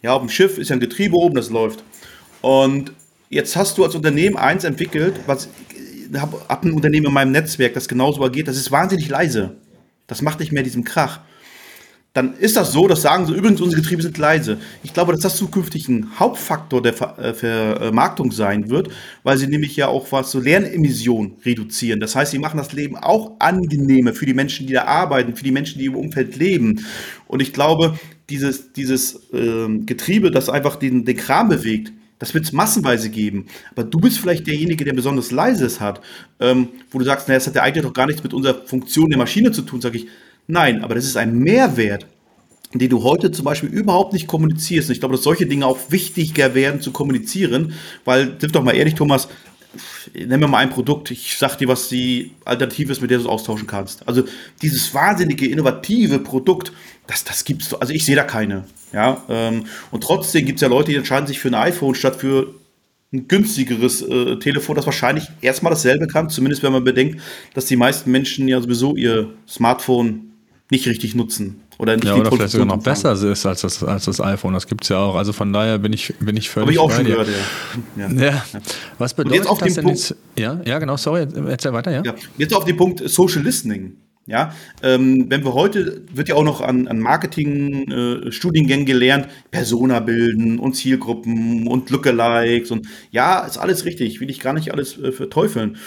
[0.01, 1.83] Ja, auf dem Schiff ist ja ein Getriebe oben, das läuft.
[2.41, 2.93] Und
[3.29, 5.49] Jetzt hast du als Unternehmen eins entwickelt, was
[6.15, 9.57] habe hab ein Unternehmen in meinem Netzwerk, das genauso agiert, das ist wahnsinnig leise.
[10.07, 11.19] Das macht nicht mehr diesen Krach.
[12.13, 14.57] Dann ist das so, das sagen sie, übrigens, unsere Getriebe sind leise.
[14.81, 18.89] Ich glaube, dass das zukünftig ein Hauptfaktor der äh, Vermarktung sein wird,
[19.21, 21.99] weil sie nämlich ja auch was so Lernemissionen reduzieren.
[21.99, 25.43] Das heißt, sie machen das Leben auch angenehmer für die Menschen, die da arbeiten, für
[25.43, 26.83] die Menschen, die im Umfeld leben.
[27.27, 27.99] Und ich glaube,
[28.31, 33.45] dieses, dieses äh, Getriebe, das einfach den, den Kram bewegt, das wird es massenweise geben.
[33.71, 36.01] Aber du bist vielleicht derjenige, der besonders leises hat,
[36.39, 39.09] ähm, wo du sagst, naja, das hat ja eigentlich doch gar nichts mit unserer Funktion
[39.09, 39.81] der Maschine zu tun.
[39.81, 40.07] Sage ich,
[40.47, 42.07] nein, aber das ist ein Mehrwert,
[42.73, 44.89] den du heute zum Beispiel überhaupt nicht kommunizierst.
[44.89, 48.75] Und ich glaube, dass solche Dinge auch wichtiger werden zu kommunizieren, weil, sind doch mal
[48.75, 49.27] ehrlich, Thomas,
[50.13, 53.23] nenn mir mal ein Produkt, ich sag dir, was die Alternative ist, mit der du
[53.23, 54.07] es austauschen kannst.
[54.07, 54.23] Also
[54.61, 56.71] dieses wahnsinnige, innovative Produkt,
[57.07, 58.65] das, das gibt's, also ich sehe da keine.
[58.93, 62.15] Ja, ähm, und trotzdem gibt es ja Leute, die entscheiden sich für ein iPhone statt
[62.15, 62.53] für
[63.13, 67.21] ein günstigeres äh, Telefon, das wahrscheinlich erstmal dasselbe kann, zumindest wenn man bedenkt,
[67.53, 70.33] dass die meisten Menschen ja sowieso ihr Smartphone
[70.69, 71.61] nicht richtig nutzen.
[71.79, 74.53] Oder nicht ja, oder vielleicht sogar noch besser ist als das, als das iPhone.
[74.53, 75.15] Das gibt es ja auch.
[75.15, 76.65] Also von daher bin ich, bin ich völlig.
[76.65, 77.11] Habe ich auch schon dir.
[77.11, 77.29] gehört,
[77.95, 78.07] ja.
[78.07, 78.31] Ja.
[78.31, 78.43] ja.
[78.97, 82.01] Was bedeutet jetzt auf das den Punkt, jetzt, Ja, ja, genau, sorry, erzähl weiter, ja.
[82.03, 82.15] ja.
[82.37, 83.97] Jetzt auf den Punkt Social Listening.
[84.27, 84.53] Ja,
[84.83, 90.59] ähm, wenn wir heute, wird ja auch noch an, an Marketing-Studiengängen äh, gelernt, Persona bilden
[90.59, 95.13] und Zielgruppen und Lookalikes und ja, ist alles richtig, will ich gar nicht alles äh,
[95.13, 95.77] verteufeln.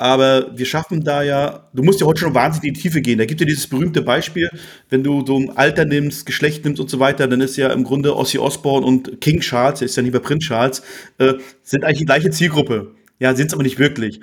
[0.00, 3.18] Aber wir schaffen da ja, du musst ja heute schon wahnsinnig in die Tiefe gehen.
[3.18, 4.48] Da gibt ja dieses berühmte Beispiel,
[4.88, 7.84] wenn du so ein Alter nimmst, Geschlecht nimmst und so weiter, dann ist ja im
[7.84, 10.82] Grunde Ossi Osborne und King Charles, der ist ja nicht mehr Prinz Charles,
[11.18, 12.94] äh, sind eigentlich die gleiche Zielgruppe.
[13.18, 14.20] Ja, sind es aber nicht wirklich.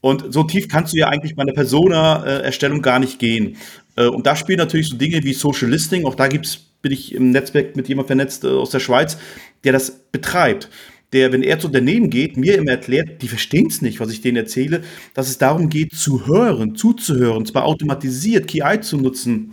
[0.00, 3.56] Und so tief kannst du ja eigentlich bei einer Persona-Erstellung gar nicht gehen.
[3.96, 7.12] Äh, und da spielen natürlich so Dinge wie Social Listing, auch da gibt's, bin ich
[7.12, 9.18] im Netzwerk mit jemandem vernetzt äh, aus der Schweiz,
[9.64, 10.70] der das betreibt.
[11.12, 14.20] Der, wenn er zu Unternehmen geht, mir immer erklärt, die verstehen es nicht, was ich
[14.20, 14.82] denen erzähle,
[15.14, 19.52] dass es darum geht, zu hören, zuzuhören, zwar automatisiert KI zu nutzen.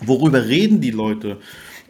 [0.00, 1.38] Worüber reden die Leute?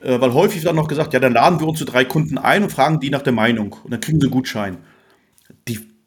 [0.02, 2.38] Äh, weil häufig wird dann noch gesagt, ja, dann laden wir uns zu drei Kunden
[2.38, 4.78] ein und fragen die nach der Meinung und dann kriegen sie einen Gutschein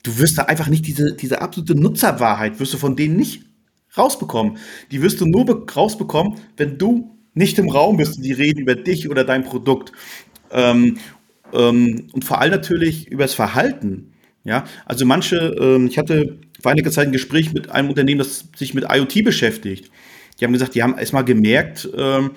[0.07, 3.43] du wirst da einfach nicht diese, diese absolute Nutzerwahrheit, wirst du von denen nicht
[3.97, 4.57] rausbekommen.
[4.91, 8.75] Die wirst du nur rausbekommen, wenn du nicht im Raum bist und die reden über
[8.75, 9.91] dich oder dein Produkt.
[10.51, 10.97] Ähm,
[11.53, 14.13] ähm, und vor allem natürlich über das Verhalten.
[14.43, 18.45] Ja, also manche, ähm, ich hatte vor einiger Zeit ein Gespräch mit einem Unternehmen, das
[18.55, 19.91] sich mit IoT beschäftigt.
[20.39, 22.31] Die haben gesagt, die haben erstmal gemerkt, ähm,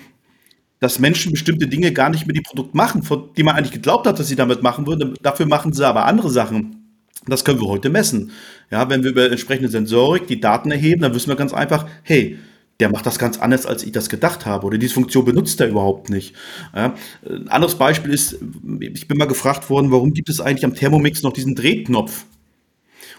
[0.81, 4.07] dass Menschen bestimmte Dinge gar nicht mit dem Produkt machen, von die man eigentlich geglaubt
[4.07, 5.15] hat, dass sie damit machen würden.
[5.23, 6.99] Dafür machen sie aber andere Sachen.
[7.27, 8.33] Das können wir heute messen.
[8.71, 12.39] Ja, wenn wir über entsprechende Sensorik die Daten erheben, dann wissen wir ganz einfach, hey,
[12.81, 14.67] der macht das ganz anders, als ich das gedacht habe.
[14.67, 16.35] Oder diese Funktion benutzt er überhaupt nicht.
[16.75, 16.95] Ja,
[17.29, 18.39] ein anderes Beispiel ist,
[18.81, 22.25] ich bin mal gefragt worden, warum gibt es eigentlich am Thermomix noch diesen Drehknopf?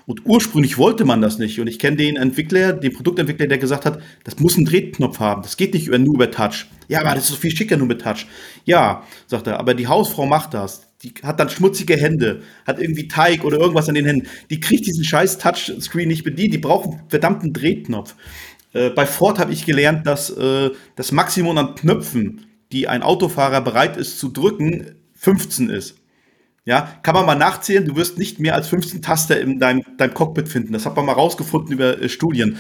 [0.07, 1.59] Und ursprünglich wollte man das nicht.
[1.59, 5.43] Und ich kenne den Entwickler, den Produktentwickler, der gesagt hat, das muss einen Drehknopf haben.
[5.43, 6.65] Das geht nicht nur über Touch.
[6.87, 8.25] Ja, aber das ist so viel schicker nur mit Touch.
[8.65, 10.87] Ja, sagt er, aber die Hausfrau macht das.
[11.03, 14.27] Die hat dann schmutzige Hände, hat irgendwie Teig oder irgendwas an den Händen.
[14.49, 16.53] Die kriegt diesen scheiß Touchscreen nicht bedient.
[16.53, 18.15] Die brauchen verdammten Drehknopf.
[18.73, 23.61] Äh, bei Ford habe ich gelernt, dass äh, das Maximum an Knöpfen, die ein Autofahrer
[23.61, 25.95] bereit ist zu drücken, 15 ist.
[26.63, 30.13] Ja, kann man mal nachzählen, du wirst nicht mehr als 15 Taster in deinem, deinem
[30.13, 30.73] Cockpit finden.
[30.73, 32.57] Das hat man mal rausgefunden über äh, Studien.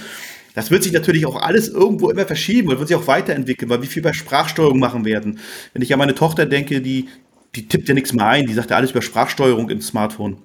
[0.53, 3.81] Das wird sich natürlich auch alles irgendwo immer verschieben und wird sich auch weiterentwickeln, weil
[3.83, 5.39] wie viel bei Sprachsteuerung machen werden.
[5.73, 7.07] Wenn ich an meine Tochter denke, die,
[7.55, 10.37] die tippt ja nichts mehr ein, die sagt ja alles über Sprachsteuerung ins Smartphone.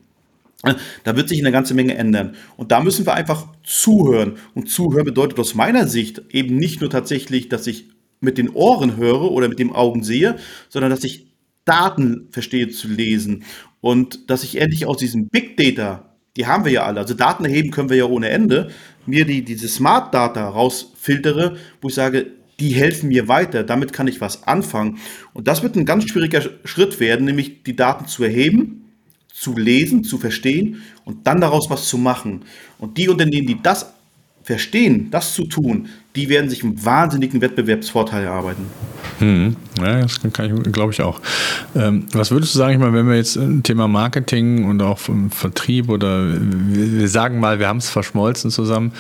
[1.05, 2.35] Da wird sich eine ganze Menge ändern.
[2.57, 4.39] Und da müssen wir einfach zuhören.
[4.55, 7.89] Und zuhören bedeutet aus meiner Sicht eben nicht nur tatsächlich, dass ich
[8.21, 10.37] mit den Ohren höre oder mit den Augen sehe,
[10.69, 11.27] sondern dass ich
[11.65, 13.45] Daten verstehe zu lesen
[13.81, 17.45] und dass ich endlich aus diesem Big Data, die haben wir ja alle, also Daten
[17.45, 18.71] erheben können wir ja ohne Ende,
[19.05, 22.29] mir die, diese Smart Data rausfiltere, wo ich sage,
[22.61, 24.99] die helfen mir weiter, damit kann ich was anfangen.
[25.35, 28.86] Und das wird ein ganz schwieriger Schritt werden, nämlich die Daten zu erheben,
[29.39, 32.43] zu lesen, zu verstehen und dann daraus was zu machen.
[32.79, 33.93] Und die Unternehmen, die das
[34.43, 38.65] verstehen, das zu tun, die werden sich einen wahnsinnigen Wettbewerbsvorteil erarbeiten.
[39.19, 39.57] Hm.
[39.79, 41.21] Ja, das kann ich, glaube ich, auch.
[41.75, 45.01] Ähm, was würdest du sagen, ich meine, wenn wir jetzt ein Thema Marketing und auch
[45.31, 48.93] Vertrieb oder wir sagen mal, wir haben es verschmolzen zusammen,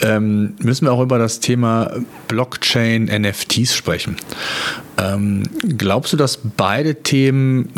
[0.00, 1.92] ähm, müssen wir auch über das Thema
[2.26, 4.16] Blockchain, NFTs sprechen.
[4.96, 5.44] Ähm,
[5.76, 7.68] glaubst du, dass beide Themen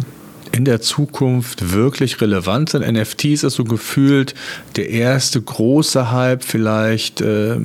[0.61, 2.87] in der Zukunft wirklich relevant sind.
[2.87, 4.35] NFTs ist so gefühlt
[4.77, 7.57] der erste große Hype, vielleicht äh,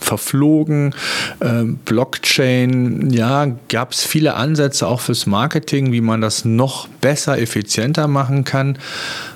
[0.00, 0.94] verflogen.
[1.40, 7.38] Äh, Blockchain, ja, gab es viele Ansätze auch fürs Marketing, wie man das noch besser,
[7.38, 8.78] effizienter machen kann.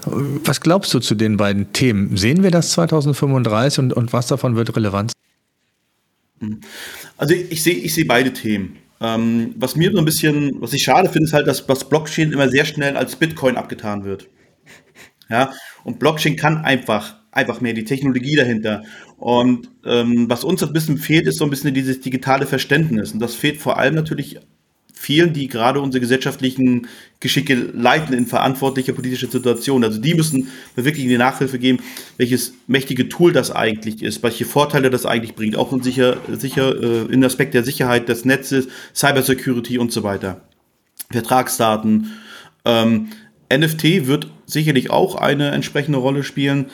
[0.07, 2.17] Was glaubst du zu den beiden Themen?
[2.17, 5.13] Sehen wir das 2035 und, und was davon wird relevant
[6.41, 6.61] sein?
[7.19, 8.79] Also ich sehe ich seh beide Themen.
[9.01, 12.33] Ähm, was mir so ein bisschen, was ich schade finde, ist halt, dass das Blockchain
[12.33, 14.29] immer sehr schnell als Bitcoin abgetan wird.
[15.29, 15.53] Ja,
[15.85, 18.85] und Blockchain kann einfach, einfach mehr die Technologie dahinter.
[19.17, 23.13] Und ähm, was uns ein bisschen fehlt, ist so ein bisschen dieses digitale Verständnis.
[23.13, 24.39] Und das fehlt vor allem natürlich
[24.99, 26.89] vielen, die gerade unsere gesellschaftlichen
[27.21, 29.85] Geschicke leiten in verantwortlicher politischer Situation.
[29.85, 31.79] Also die müssen wirklich in die Nachhilfe geben,
[32.17, 36.83] welches mächtige Tool das eigentlich ist, welche Vorteile das eigentlich bringt, auch in sicher, sicher
[36.83, 40.41] äh, in Aspekt der Sicherheit des Netzes, Cybersecurity und so weiter.
[41.11, 42.13] Vertragsdaten.
[42.65, 43.09] Ähm,
[43.53, 46.67] NFT wird sicherlich auch eine entsprechende Rolle spielen.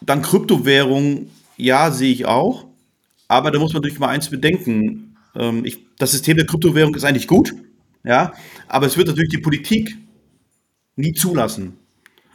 [0.00, 2.64] Dann Kryptowährung, ja, sehe ich auch.
[3.28, 7.04] Aber da muss man natürlich mal eins bedenken ähm, ich, das System der Kryptowährung ist
[7.04, 7.54] eigentlich gut,
[8.04, 8.32] ja,
[8.68, 9.96] aber es wird natürlich die Politik
[10.96, 11.76] nie zulassen.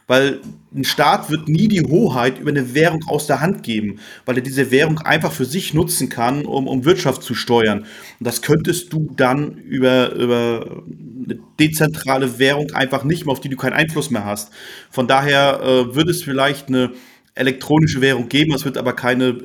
[0.08, 0.42] Weil
[0.74, 4.44] ein Staat wird nie die Hoheit über eine Währung aus der Hand geben, weil er
[4.44, 7.80] diese Währung einfach für sich nutzen kann, um, um Wirtschaft zu steuern.
[7.80, 7.88] Und
[8.20, 10.84] das könntest du dann über, über
[11.26, 14.52] eine dezentrale Währung einfach nicht mehr, auf die du keinen Einfluss mehr hast.
[14.92, 16.92] Von daher äh, wird es vielleicht eine
[17.34, 19.40] elektronische Währung geben, es wird aber keine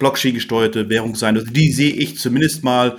[0.00, 1.36] Blockchain-gesteuerte Währung sein.
[1.36, 2.98] Also die sehe ich zumindest mal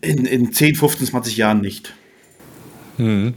[0.00, 1.92] in, in 10, 15, 20 Jahren nicht.
[2.98, 3.34] Hm.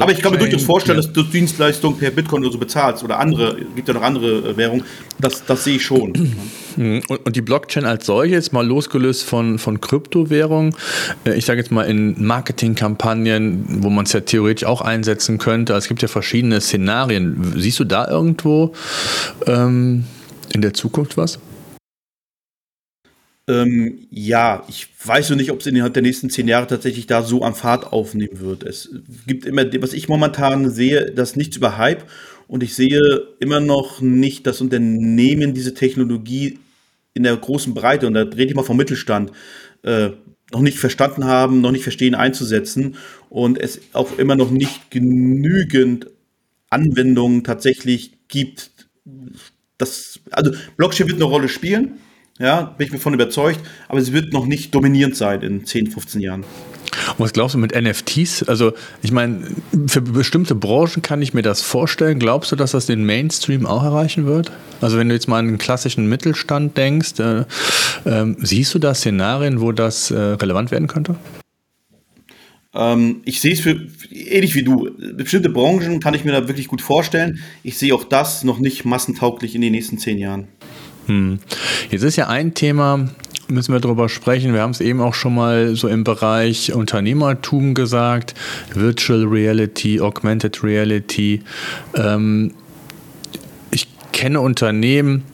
[0.00, 1.02] Aber ich kann mir durchaus vorstellen, ja.
[1.02, 4.56] dass du Dienstleistungen per Bitcoin oder so bezahlst oder andere, gibt ja noch andere äh,
[4.56, 4.84] Währungen.
[5.20, 6.12] Das, das sehe ich schon.
[6.74, 7.02] Hm.
[7.08, 10.74] Und, und, die Blockchain als solche, jetzt mal losgelöst von, von Kryptowährungen,
[11.24, 15.74] äh, ich sage jetzt mal in Marketingkampagnen, wo man es ja theoretisch auch einsetzen könnte.
[15.74, 17.52] Es gibt ja verschiedene Szenarien.
[17.56, 18.72] Siehst du da irgendwo
[19.46, 20.04] ähm,
[20.52, 21.38] in der Zukunft was?
[23.48, 27.22] Ähm, ja, ich weiß noch nicht, ob es innerhalb der nächsten zehn Jahre tatsächlich da
[27.22, 28.62] so an Fahrt aufnehmen wird.
[28.62, 28.90] Es
[29.26, 32.04] gibt immer, was ich momentan sehe, das nichts über Hype
[32.46, 33.00] und ich sehe
[33.40, 36.60] immer noch nicht, dass Unternehmen diese Technologie
[37.14, 39.32] in der großen Breite, und da rede ich mal vom Mittelstand,
[39.82, 40.10] äh,
[40.52, 42.96] noch nicht verstanden haben, noch nicht verstehen einzusetzen
[43.28, 46.06] und es auch immer noch nicht genügend
[46.70, 48.70] Anwendungen tatsächlich gibt,
[49.82, 51.98] das, also Blockchain wird eine Rolle spielen,
[52.38, 55.90] ja, bin ich mir von überzeugt, aber sie wird noch nicht dominierend sein in 10,
[55.90, 56.44] 15 Jahren.
[57.16, 58.42] Und was glaubst du mit NFTs?
[58.44, 58.72] Also,
[59.02, 59.46] ich meine,
[59.86, 62.18] für bestimmte Branchen kann ich mir das vorstellen.
[62.18, 64.52] Glaubst du, dass das den Mainstream auch erreichen wird?
[64.80, 67.44] Also, wenn du jetzt mal an den klassischen Mittelstand denkst, äh,
[68.04, 71.16] äh, siehst du da Szenarien, wo das äh, relevant werden könnte?
[72.74, 74.90] Ähm, ich sehe es für ähnlich wie du.
[75.14, 77.40] Bestimmte Branchen kann ich mir da wirklich gut vorstellen.
[77.62, 80.48] Ich sehe auch das noch nicht massentauglich in den nächsten zehn Jahren.
[81.06, 81.40] Hm.
[81.90, 83.08] Jetzt ist ja ein Thema,
[83.48, 84.52] müssen wir darüber sprechen.
[84.52, 88.34] Wir haben es eben auch schon mal so im Bereich Unternehmertum gesagt,
[88.72, 91.42] Virtual Reality, Augmented Reality.
[91.94, 92.54] Ähm,
[93.70, 95.24] ich kenne Unternehmen,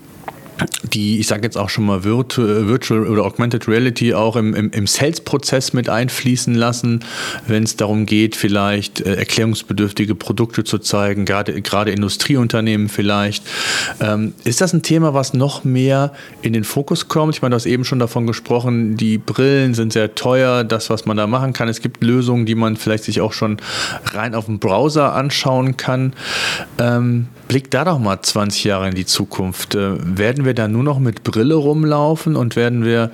[0.82, 4.86] die, ich sage jetzt auch schon mal Virtual oder Augmented Reality auch im, im, im
[4.86, 7.04] Sales-Prozess mit einfließen lassen,
[7.46, 11.52] wenn es darum geht, vielleicht äh, erklärungsbedürftige Produkte zu zeigen, gerade,
[11.90, 13.44] Industrieunternehmen vielleicht.
[14.00, 17.34] Ähm, ist das ein Thema, was noch mehr in den Fokus kommt?
[17.34, 21.06] Ich meine, du hast eben schon davon gesprochen, die Brillen sind sehr teuer, das, was
[21.06, 21.68] man da machen kann.
[21.68, 23.58] Es gibt Lösungen, die man vielleicht sich auch schon
[24.12, 26.12] rein auf dem Browser anschauen kann.
[26.78, 29.74] Ähm, blick da doch mal 20 Jahre in die Zukunft.
[29.74, 33.10] Äh, werden wir da nur noch mit Brille rumlaufen und werden wir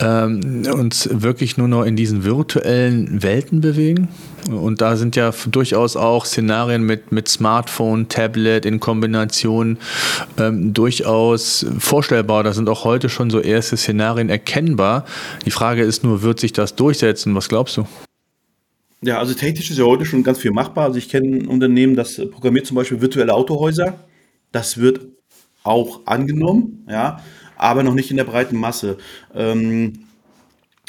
[0.00, 4.08] ähm, uns wirklich nur noch in diesen virtuellen Welten bewegen?
[4.50, 9.78] Und da sind ja durchaus auch Szenarien mit, mit Smartphone, Tablet in Kombination
[10.38, 12.44] ähm, durchaus vorstellbar.
[12.44, 15.04] Da sind auch heute schon so erste Szenarien erkennbar.
[15.44, 17.34] Die Frage ist nur, wird sich das durchsetzen?
[17.34, 17.86] Was glaubst du?
[19.02, 20.84] Ja, also technisch ist ja heute schon ganz viel machbar.
[20.84, 24.06] Also ich kenne ein Unternehmen, das programmiert zum Beispiel virtuelle Autohäuser.
[24.52, 25.00] Das wird
[25.66, 27.20] auch angenommen, ja,
[27.56, 28.98] aber noch nicht in der breiten Masse.
[29.34, 30.06] Ähm,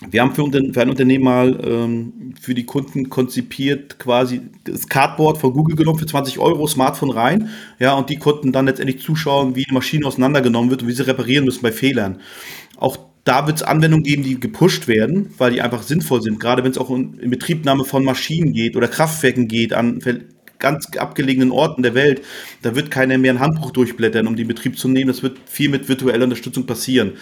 [0.10, 5.40] wir haben für, für, ein Unternehmen mal ähm, für die Kunden konzipiert, quasi das Cardboard
[5.40, 7.50] von Google genommen für 20 Euro, Smartphone rein,
[7.80, 11.08] ja, und die konnten dann letztendlich zuschauen, wie die Maschine auseinandergenommen wird und wie sie
[11.08, 12.22] reparieren müssen bei Fehlern.
[12.78, 16.40] Auch da wird es Anwendungen geben, die gepusht werden, weil die einfach sinnvoll sind.
[16.40, 20.00] Gerade wenn es auch in, in Betriebnahme von Maschinen geht oder Kraftwerken geht, an
[20.60, 22.22] ganz abgelegenen Orten der Welt,
[22.62, 25.08] da wird keiner mehr ein Handbuch durchblättern, um den Betrieb zu nehmen.
[25.08, 27.14] Das wird viel mit virtueller Unterstützung passieren.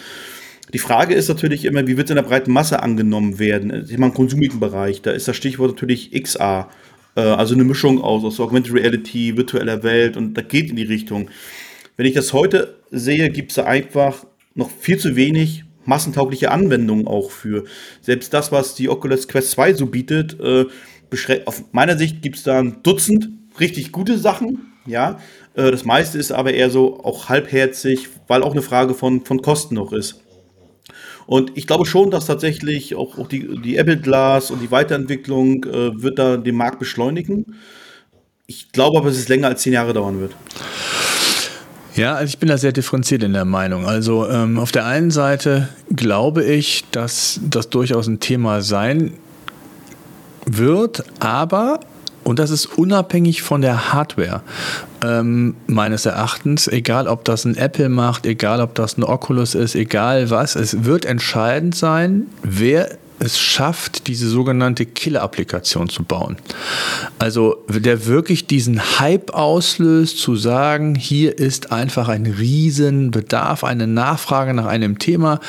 [0.74, 3.84] Die Frage ist natürlich immer, wie wird es in der breiten Masse angenommen werden?
[3.88, 6.68] Ich meine, im konsumigen Bereich, da ist das Stichwort natürlich XA,
[7.14, 10.82] äh, also eine Mischung aus, aus Augmented Reality, virtueller Welt und da geht in die
[10.82, 11.30] Richtung.
[11.96, 17.30] Wenn ich das heute sehe, gibt es einfach noch viel zu wenig massentaugliche Anwendungen auch
[17.30, 17.64] für.
[18.00, 20.66] Selbst das, was die Oculus Quest 2 so bietet, äh,
[21.44, 23.28] auf meiner Sicht gibt es da ein Dutzend
[23.58, 25.18] richtig gute Sachen, ja.
[25.54, 29.42] Äh, das meiste ist aber eher so auch halbherzig, weil auch eine Frage von, von
[29.42, 30.20] Kosten noch ist.
[31.26, 35.64] Und ich glaube schon, dass tatsächlich auch, auch die, die Apple Glass und die Weiterentwicklung
[35.64, 37.56] äh, wird da den Markt beschleunigen.
[38.46, 40.36] Ich glaube aber, dass es länger als zehn Jahre dauern wird.
[41.96, 43.86] Ja, also ich bin da sehr differenziert in der Meinung.
[43.86, 49.14] Also ähm, auf der einen Seite glaube ich, dass das durchaus ein Thema sein
[50.46, 51.80] wird, aber
[52.26, 54.40] und das ist unabhängig von der Hardware
[55.00, 59.76] ähm, meines Erachtens, egal ob das ein Apple macht, egal ob das ein Oculus ist,
[59.76, 66.36] egal was, es wird entscheidend sein, wer es schafft, diese sogenannte Killer-Applikation zu bauen.
[67.18, 74.54] Also der wirklich diesen Hype auslöst, zu sagen, hier ist einfach ein Riesenbedarf, eine Nachfrage
[74.54, 75.40] nach einem Thema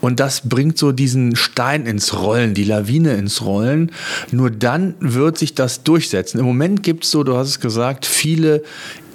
[0.00, 3.92] und das bringt so diesen Stein ins Rollen, die Lawine ins Rollen.
[4.30, 6.38] Nur dann wird sich das durchsetzen.
[6.38, 8.62] Im Moment gibt es so, du hast es gesagt, viele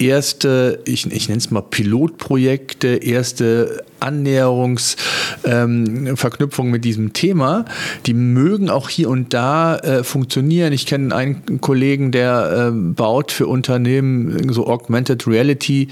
[0.01, 7.63] erste, ich, ich nenne es mal Pilotprojekte, erste Annäherungsverknüpfung ähm, mit diesem Thema.
[8.05, 10.73] Die mögen auch hier und da äh, funktionieren.
[10.73, 15.87] Ich kenne einen Kollegen, der äh, baut für Unternehmen so Augmented Reality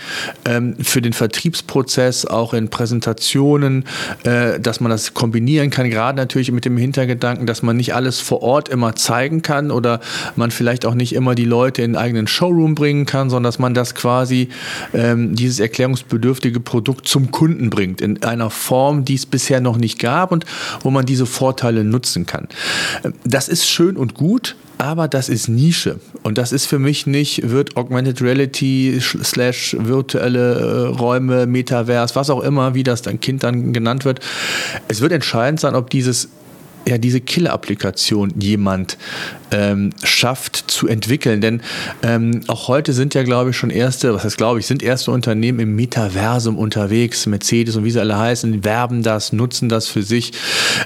[0.45, 3.85] ähm, für den Vertriebsprozess, auch in Präsentationen,
[4.23, 8.19] äh, dass man das kombinieren kann, gerade natürlich mit dem Hintergedanken, dass man nicht alles
[8.19, 10.01] vor Ort immer zeigen kann oder
[10.35, 13.59] man vielleicht auch nicht immer die Leute in einen eigenen Showroom bringen kann, sondern dass
[13.59, 14.49] man das quasi
[14.93, 19.99] ähm, dieses erklärungsbedürftige Produkt zum Kunden bringt in einer Form, die es bisher noch nicht
[19.99, 20.45] gab und
[20.81, 22.47] wo man diese Vorteile nutzen kann.
[23.25, 25.99] Das ist schön und gut, aber das ist Nische.
[26.23, 32.29] Und das ist für mich nicht, wird Augmented Reality slash virtuelle äh, Räume, Metaverse, was
[32.29, 34.21] auch immer, wie das dann Kind dann genannt wird.
[34.87, 36.29] Es wird entscheidend sein, ob dieses
[36.89, 38.97] ja, diese Killer-Applikation jemand
[39.51, 41.41] ähm, schafft zu entwickeln.
[41.41, 41.61] Denn
[42.03, 45.11] ähm, auch heute sind ja, glaube ich, schon erste, was heißt glaube ich, sind erste
[45.11, 50.03] Unternehmen im Metaversum unterwegs, Mercedes und wie sie alle heißen, werben das, nutzen das für
[50.03, 50.33] sich,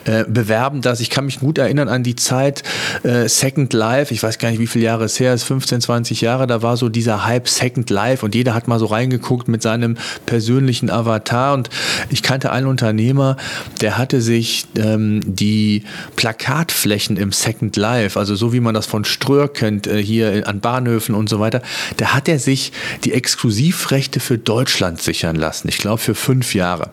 [0.06, 1.00] äh, bewerben das.
[1.00, 2.64] Ich kann mich gut erinnern an die Zeit
[3.04, 6.22] äh, Second Life, ich weiß gar nicht, wie viele Jahre es her ist, 15, 20
[6.22, 9.62] Jahre, da war so dieser Hype Second Life und jeder hat mal so reingeguckt mit
[9.62, 11.70] seinem persönlichen Avatar und
[12.10, 13.38] ich kannte einen Unternehmer,
[13.82, 15.84] der hatte sich ähm, die
[16.16, 20.60] Plakatflächen im Second Life, also so wie man das von Ströer kennt, äh, hier an
[20.60, 21.62] Bahnhöfen und so weiter,
[21.98, 22.72] da hat er sich
[23.04, 25.68] die Exklusivrechte für Deutschland sichern lassen.
[25.70, 26.92] Ich glaube für fünf Jahre.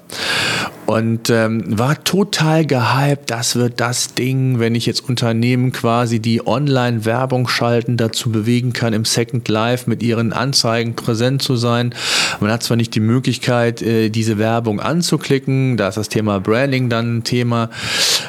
[0.91, 3.31] und ähm, war total gehypt.
[3.31, 8.93] Das wird das Ding, wenn ich jetzt Unternehmen quasi die Online-Werbung schalten, dazu bewegen kann,
[8.93, 11.95] im Second Life mit ihren Anzeigen präsent zu sein.
[12.41, 16.89] Man hat zwar nicht die Möglichkeit, äh, diese Werbung anzuklicken, da ist das Thema Branding
[16.89, 17.71] dann ein Thema.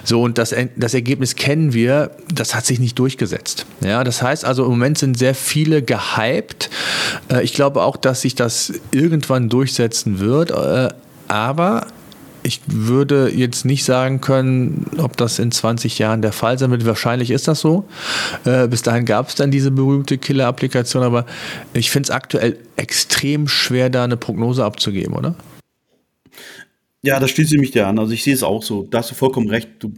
[0.04, 3.66] So, und das, das Ergebnis kennen wir, das hat sich nicht durchgesetzt.
[3.82, 6.70] Ja, das heißt also, im Moment sind sehr viele gehypt.
[7.32, 10.52] Äh, ich glaube auch, dass sich das irgendwann durchsetzen wird.
[10.52, 10.90] Äh,
[11.28, 11.88] aber
[12.44, 16.86] ich würde jetzt nicht sagen können, ob das in 20 Jahren der Fall sein wird.
[16.86, 17.86] Wahrscheinlich ist das so.
[18.46, 21.26] Äh, bis dahin gab es dann diese berühmte Killer-Applikation, aber
[21.74, 25.36] ich finde es aktuell extrem schwer, da eine Prognose abzugeben, oder?
[27.04, 27.98] Ja, das schließe ich mich dir an.
[27.98, 28.84] Also ich sehe es auch so.
[28.84, 29.70] Da hast du vollkommen recht.
[29.80, 29.92] Du,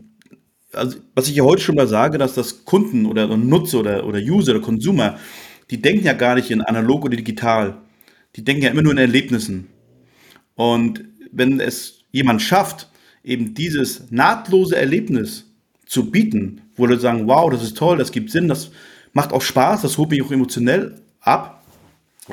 [0.73, 4.19] also, was ich ja heute schon mal sage, dass das Kunden oder Nutzer oder, oder
[4.19, 5.17] User oder Consumer,
[5.69, 7.77] die denken ja gar nicht in analog oder digital.
[8.35, 9.67] Die denken ja immer nur in Erlebnissen.
[10.55, 12.89] Und wenn es jemand schafft,
[13.23, 15.45] eben dieses nahtlose Erlebnis
[15.85, 18.71] zu bieten, wo Leute sagen, wow, das ist toll, das gibt Sinn, das
[19.13, 21.63] macht auch Spaß, das holt mich auch emotionell ab,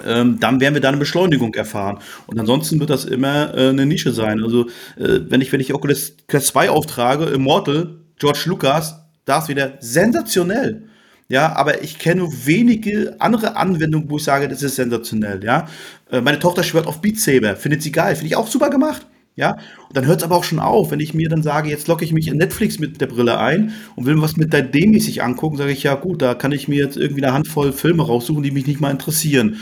[0.04, 1.98] ähm, dann werden wir da eine Beschleunigung erfahren.
[2.26, 4.42] Und ansonsten wird das immer äh, eine Nische sein.
[4.42, 4.66] Also
[4.96, 9.78] äh, wenn ich, wenn ich Oculus Quest 2 auftrage, Immortal, George Lucas, da ist wieder
[9.80, 10.82] sensationell.
[11.28, 15.42] Ja, aber ich kenne wenige andere Anwendungen, wo ich sage, das ist sensationell.
[15.42, 15.68] Ja,
[16.10, 19.06] äh, meine Tochter schwört auf Beat Saber, findet sie geil, finde ich auch super gemacht.
[19.36, 19.52] Ja,
[19.88, 22.04] und dann hört es aber auch schon auf, wenn ich mir dann sage, jetzt locke
[22.04, 25.72] ich mich in Netflix mit der Brille ein und will was mit 3D-mäßig angucken, sage
[25.72, 28.66] ich, ja gut, da kann ich mir jetzt irgendwie eine Handvoll Filme raussuchen, die mich
[28.66, 29.60] nicht mal interessieren.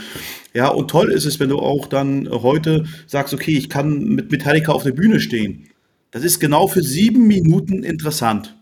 [0.53, 4.31] Ja, und toll ist es, wenn du auch dann heute sagst, okay, ich kann mit
[4.31, 5.68] Metallica auf der Bühne stehen.
[6.11, 8.59] Das ist genau für sieben Minuten interessant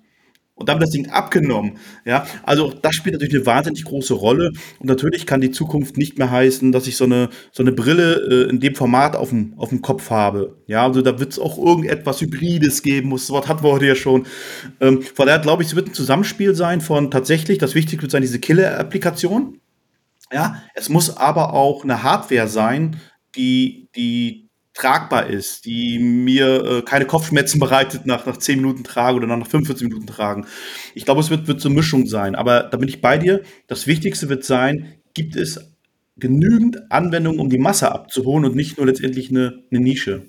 [0.57, 1.77] und dann das Ding abgenommen.
[2.03, 4.51] Ja, also das spielt natürlich eine wahnsinnig große Rolle.
[4.79, 8.47] Und natürlich kann die Zukunft nicht mehr heißen, dass ich so eine, so eine Brille
[8.47, 10.57] äh, in dem Format auf dem, auf dem Kopf habe.
[10.65, 13.11] Ja, also da wird es auch irgendetwas Hybrides geben.
[13.11, 14.25] Das Wort hatten wir heute ja schon.
[14.81, 18.11] Ähm, von daher glaube ich, es wird ein Zusammenspiel sein von tatsächlich, das Wichtigste wird
[18.11, 19.59] sein, diese Killer-Applikation.
[20.33, 22.99] Ja, es muss aber auch eine Hardware sein,
[23.35, 24.46] die, die
[24.77, 29.47] tragbar ist, die mir äh, keine Kopfschmerzen bereitet nach, nach 10 Minuten Tragen oder nach
[29.47, 30.45] 45 Minuten Tragen.
[30.93, 32.35] Ich glaube, es wird, wird so eine Mischung sein.
[32.35, 33.41] Aber da bin ich bei dir.
[33.67, 35.59] Das Wichtigste wird sein, gibt es
[36.17, 40.25] genügend Anwendungen, um die Masse abzuholen und nicht nur letztendlich eine, eine Nische.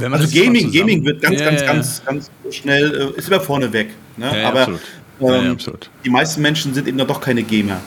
[0.00, 1.66] also Gaming, Gaming wird ganz, ja, ganz, ja.
[1.66, 3.90] ganz, ganz schnell, äh, ist immer vorne weg.
[4.16, 4.30] Ne?
[4.42, 4.78] Ja, Aber.
[5.20, 5.56] Ähm,
[6.04, 7.80] die meisten Menschen sind eben doch keine Gamer.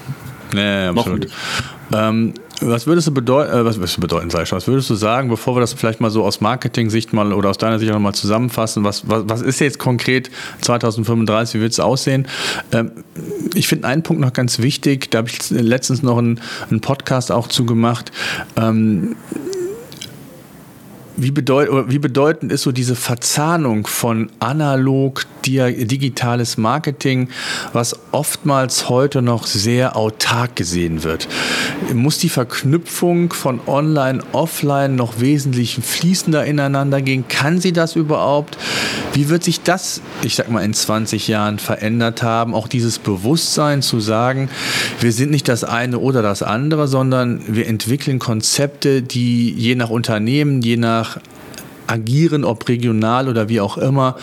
[0.53, 1.27] Ja, absolut.
[1.93, 4.95] Ähm, was würdest du bedeuten, äh, was würdest du bedeuten, sag schon, was würdest du
[4.95, 8.13] sagen, bevor wir das vielleicht mal so aus Marketing-Sicht mal oder aus deiner Sicht nochmal
[8.13, 10.29] zusammenfassen, was, was, was ist jetzt konkret
[10.61, 12.27] 2035, wie wird es aussehen?
[12.71, 12.91] Ähm,
[13.53, 16.39] ich finde einen Punkt noch ganz wichtig, da habe ich letztens noch einen,
[16.81, 18.11] Podcast auch zugemacht.
[18.55, 19.15] Ähm,
[21.17, 27.29] wie, bedeut wie bedeutend ist so diese Verzahnung von analog, digitales Marketing,
[27.73, 31.27] was oftmals heute noch sehr autark gesehen wird?
[31.93, 37.27] Muss die Verknüpfung von Online, Offline noch wesentlich fließender ineinander gehen?
[37.27, 38.57] Kann sie das überhaupt?
[39.13, 42.53] Wie wird sich das, ich sag mal, in 20 Jahren verändert haben?
[42.53, 44.49] Auch dieses Bewusstsein zu sagen,
[44.99, 49.89] wir sind nicht das eine oder das andere, sondern wir entwickeln Konzepte, die je nach
[49.89, 51.17] Unternehmen, je nach
[51.87, 54.15] agieren, ob regional oder wie auch immer,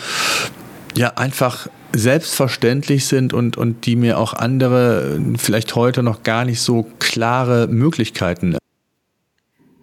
[0.99, 6.59] ja einfach selbstverständlich sind und, und die mir auch andere vielleicht heute noch gar nicht
[6.59, 8.57] so klare Möglichkeiten.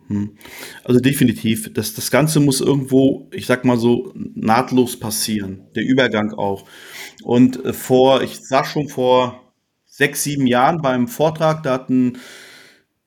[0.08, 0.36] Hm.
[0.84, 5.62] Also definitiv, das, das Ganze muss irgendwo, ich sag mal so, nahtlos passieren.
[5.74, 6.68] Der Übergang auch.
[7.24, 9.42] Und äh, vor, ich sag schon vor
[9.86, 12.18] sechs, sieben Jahren beim Vortrag, da hatten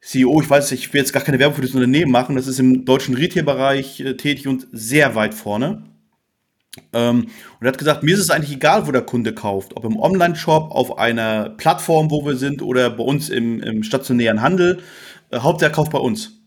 [0.01, 2.59] CEO, ich weiß, ich will jetzt gar keine Werbung für das Unternehmen machen, das ist
[2.59, 5.83] im deutschen Retail-Bereich äh, tätig und sehr weit vorne.
[6.93, 7.27] Ähm,
[7.59, 9.97] und er hat gesagt, mir ist es eigentlich egal, wo der Kunde kauft, ob im
[9.97, 14.81] Online-Shop, auf einer Plattform, wo wir sind, oder bei uns im, im stationären Handel.
[15.31, 16.39] Äh, Hauptsache kauft bei uns.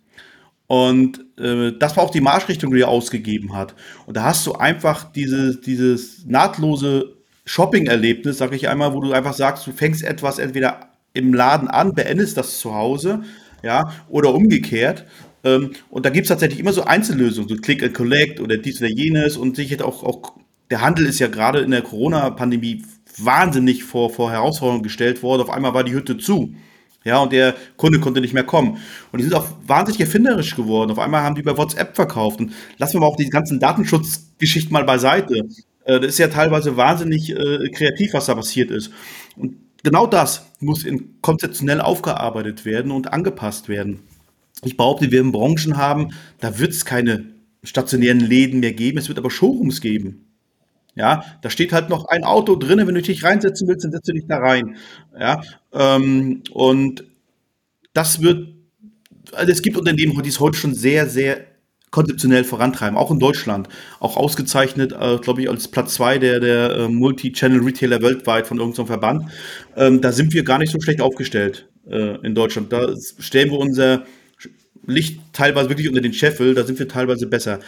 [0.66, 3.74] Und äh, das war auch die Marschrichtung, die er ausgegeben hat.
[4.07, 9.35] Und da hast du einfach diese, dieses nahtlose Shopping-Erlebnis, sag ich einmal, wo du einfach
[9.35, 13.22] sagst, du fängst etwas entweder im Laden an, beendest das zu Hause
[13.62, 15.05] ja, oder umgekehrt.
[15.45, 18.80] Ähm, und da gibt es tatsächlich immer so Einzellösungen, so Click and Collect oder dies
[18.80, 20.34] oder jenes und sicher auch, auch
[20.70, 22.82] der Handel ist ja gerade in der Corona-Pandemie
[23.18, 25.43] wahnsinnig vor, vor Herausforderungen gestellt worden.
[25.43, 26.55] Auf einmal war die Hütte zu.
[27.05, 28.78] Ja, und der Kunde konnte nicht mehr kommen.
[29.11, 30.90] Und die sind auch wahnsinnig erfinderisch geworden.
[30.93, 32.40] Auf einmal haben die über WhatsApp verkauft.
[32.40, 35.49] Und lassen wir mal auch die ganzen Datenschutzgeschichten mal beiseite.
[35.84, 38.93] Äh, das ist ja teilweise wahnsinnig äh, kreativ, was da passiert ist.
[39.36, 44.01] Und genau das muss in, konzeptionell aufgearbeitet werden und angepasst werden.
[44.64, 47.26] Ich behaupte, wir in Branchen haben, da wird es keine
[47.64, 50.26] stationären Läden mehr geben, es wird aber Showrooms geben.
[50.94, 54.08] Ja, da steht halt noch ein Auto drin, wenn du dich reinsetzen willst, dann setzt
[54.08, 54.76] du dich da rein.
[55.18, 55.42] Ja,
[55.72, 57.04] ähm, und
[57.94, 58.48] das wird,
[59.32, 61.46] also es gibt Unternehmen, die es heute schon sehr, sehr
[61.90, 63.68] konzeptionell vorantreiben, auch in Deutschland.
[64.00, 68.86] Auch ausgezeichnet, äh, glaube ich, als Platz zwei der, der äh, Multi-Channel-Retailer weltweit von irgendeinem
[68.86, 69.30] Verband.
[69.76, 72.72] Ähm, da sind wir gar nicht so schlecht aufgestellt äh, in Deutschland.
[72.72, 74.04] Da stellen wir unser
[74.87, 77.61] Licht teilweise wirklich unter den Scheffel, da sind wir teilweise besser.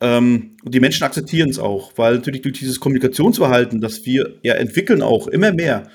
[0.00, 4.54] Ähm, und die Menschen akzeptieren es auch, weil natürlich durch dieses Kommunikationsverhalten, das wir ja
[4.54, 5.88] entwickeln auch immer mehr,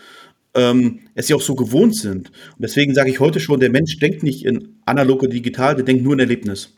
[0.56, 2.30] ähm, es ja auch so gewohnt sind.
[2.30, 5.84] Und deswegen sage ich heute schon, der Mensch denkt nicht in analog und digital, der
[5.86, 6.74] denkt nur in Erlebnis.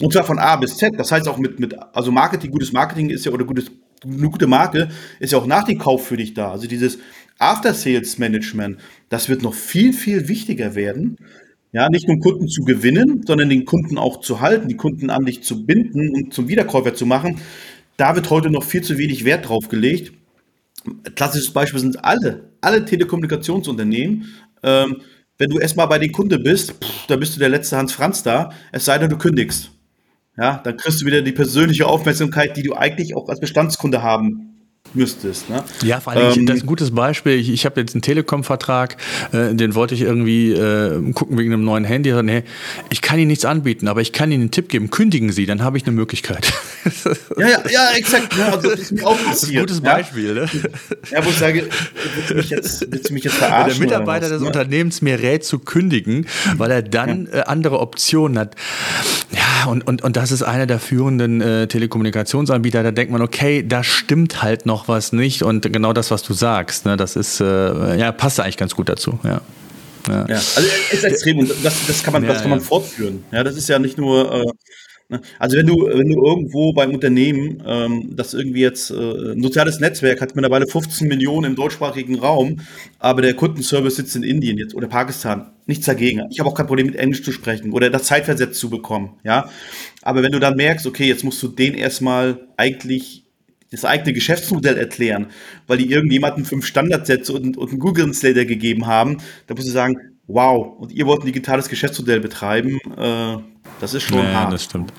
[0.00, 0.98] Und zwar von A bis Z.
[0.98, 3.70] Das heißt auch mit, mit also Marketing, gutes Marketing ist ja, oder gutes,
[4.04, 4.88] eine gute Marke
[5.20, 6.50] ist ja auch nach dem Kauf für dich da.
[6.50, 6.98] Also dieses
[7.38, 11.16] After-Sales-Management, das wird noch viel, viel wichtiger werden.
[11.72, 15.24] Ja, nicht nur Kunden zu gewinnen, sondern den Kunden auch zu halten, die Kunden an
[15.24, 17.38] dich zu binden und zum Wiederkäufer zu machen.
[17.96, 20.12] Da wird heute noch viel zu wenig Wert drauf gelegt.
[21.14, 24.26] Klassisches Beispiel sind alle, alle Telekommunikationsunternehmen.
[24.62, 25.02] Ähm,
[25.38, 28.22] wenn du erstmal bei den Kunden bist, pff, da bist du der letzte Hans Franz
[28.22, 29.70] da, es sei denn, du kündigst.
[30.38, 34.55] Ja, dann kriegst du wieder die persönliche Aufmerksamkeit, die du eigentlich auch als Bestandskunde haben
[34.94, 35.50] müsstest.
[35.50, 35.62] Ne?
[35.82, 37.34] Ja, vor allem, ähm, das ist ein gutes Beispiel.
[37.34, 38.96] Ich, ich habe jetzt einen Telekom-Vertrag,
[39.32, 42.12] äh, den wollte ich irgendwie äh, gucken wegen einem neuen Handy.
[42.22, 42.44] Nee,
[42.90, 44.90] ich kann Ihnen nichts anbieten, aber ich kann Ihnen einen Tipp geben.
[44.90, 46.52] Kündigen Sie, dann habe ich eine Möglichkeit.
[47.36, 48.36] ja, ja, ja, exakt.
[48.36, 49.34] Ja, also, das ist mir auch passiert.
[49.34, 50.28] Das ist ein gutes Beispiel.
[50.28, 50.48] Ja, ne?
[51.10, 51.68] ja wo ich sage,
[52.14, 53.78] willst du mich jetzt, willst du mich jetzt verarschen?
[53.78, 54.46] Der Mitarbeiter des ne?
[54.46, 56.26] Unternehmens mir rät zu kündigen,
[56.56, 57.40] weil er dann ja.
[57.40, 58.54] äh, andere Optionen hat.
[59.56, 62.82] Ja, und, und, und das ist einer der führenden äh, Telekommunikationsanbieter.
[62.82, 65.42] Da denkt man, okay, da stimmt halt noch was nicht.
[65.42, 68.88] Und genau das, was du sagst, ne, das ist, äh, ja, passt eigentlich ganz gut
[68.88, 69.18] dazu.
[69.22, 69.40] Ja.
[70.08, 70.26] Ja.
[70.28, 70.36] ja.
[70.36, 73.24] also ist extrem und das, das kann man, ja, das kann man fortführen.
[73.32, 74.44] Ja, das ist ja nicht nur, äh?
[75.38, 79.78] Also wenn du, wenn du irgendwo beim Unternehmen, ähm, das irgendwie jetzt äh, ein soziales
[79.78, 82.60] Netzwerk hat mittlerweile 15 Millionen im deutschsprachigen Raum,
[82.98, 86.22] aber der Kundenservice sitzt in Indien jetzt oder Pakistan, nichts dagegen.
[86.30, 89.48] Ich habe auch kein Problem mit Englisch zu sprechen oder das zeitversetzt zu bekommen, ja.
[90.02, 93.24] Aber wenn du dann merkst, okay, jetzt musst du den erstmal eigentlich
[93.70, 95.26] das eigene Geschäftsmodell erklären,
[95.66, 99.72] weil die irgendjemanden fünf Standardsätze und, und einen Google Translator gegeben haben, da musst du
[99.72, 103.36] sagen, wow, und ihr wollt ein digitales Geschäftsmodell betreiben, äh,
[103.80, 104.52] das ist schon ja, hart.
[104.52, 104.92] das stimmt.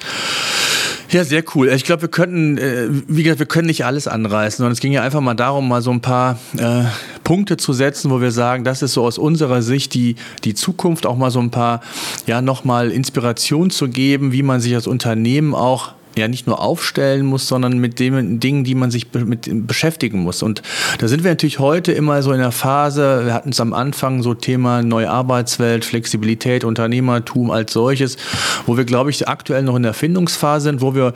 [1.10, 1.70] Ja, sehr cool.
[1.70, 4.92] Ich glaube, wir könnten, äh, wie gesagt, wir können nicht alles anreißen, sondern es ging
[4.92, 6.84] ja einfach mal darum, mal so ein paar äh,
[7.24, 11.06] Punkte zu setzen, wo wir sagen, das ist so aus unserer Sicht die, die Zukunft,
[11.06, 11.82] auch mal so ein paar,
[12.26, 17.26] ja, nochmal Inspiration zu geben, wie man sich als Unternehmen auch ja nicht nur aufstellen
[17.26, 20.44] muss, sondern mit den Dingen, die man sich be mit beschäftigen muss.
[20.44, 20.62] Und
[21.00, 24.24] da sind wir natürlich heute immer so in der Phase, wir hatten es am Anfang
[24.24, 28.18] so Thema neue Arbeitswelt, Flexibilität, Unternehmertum als solches,
[28.66, 31.14] wo wir, glaube ich, aktuell noch in der Erfindungsphase sind, wo wir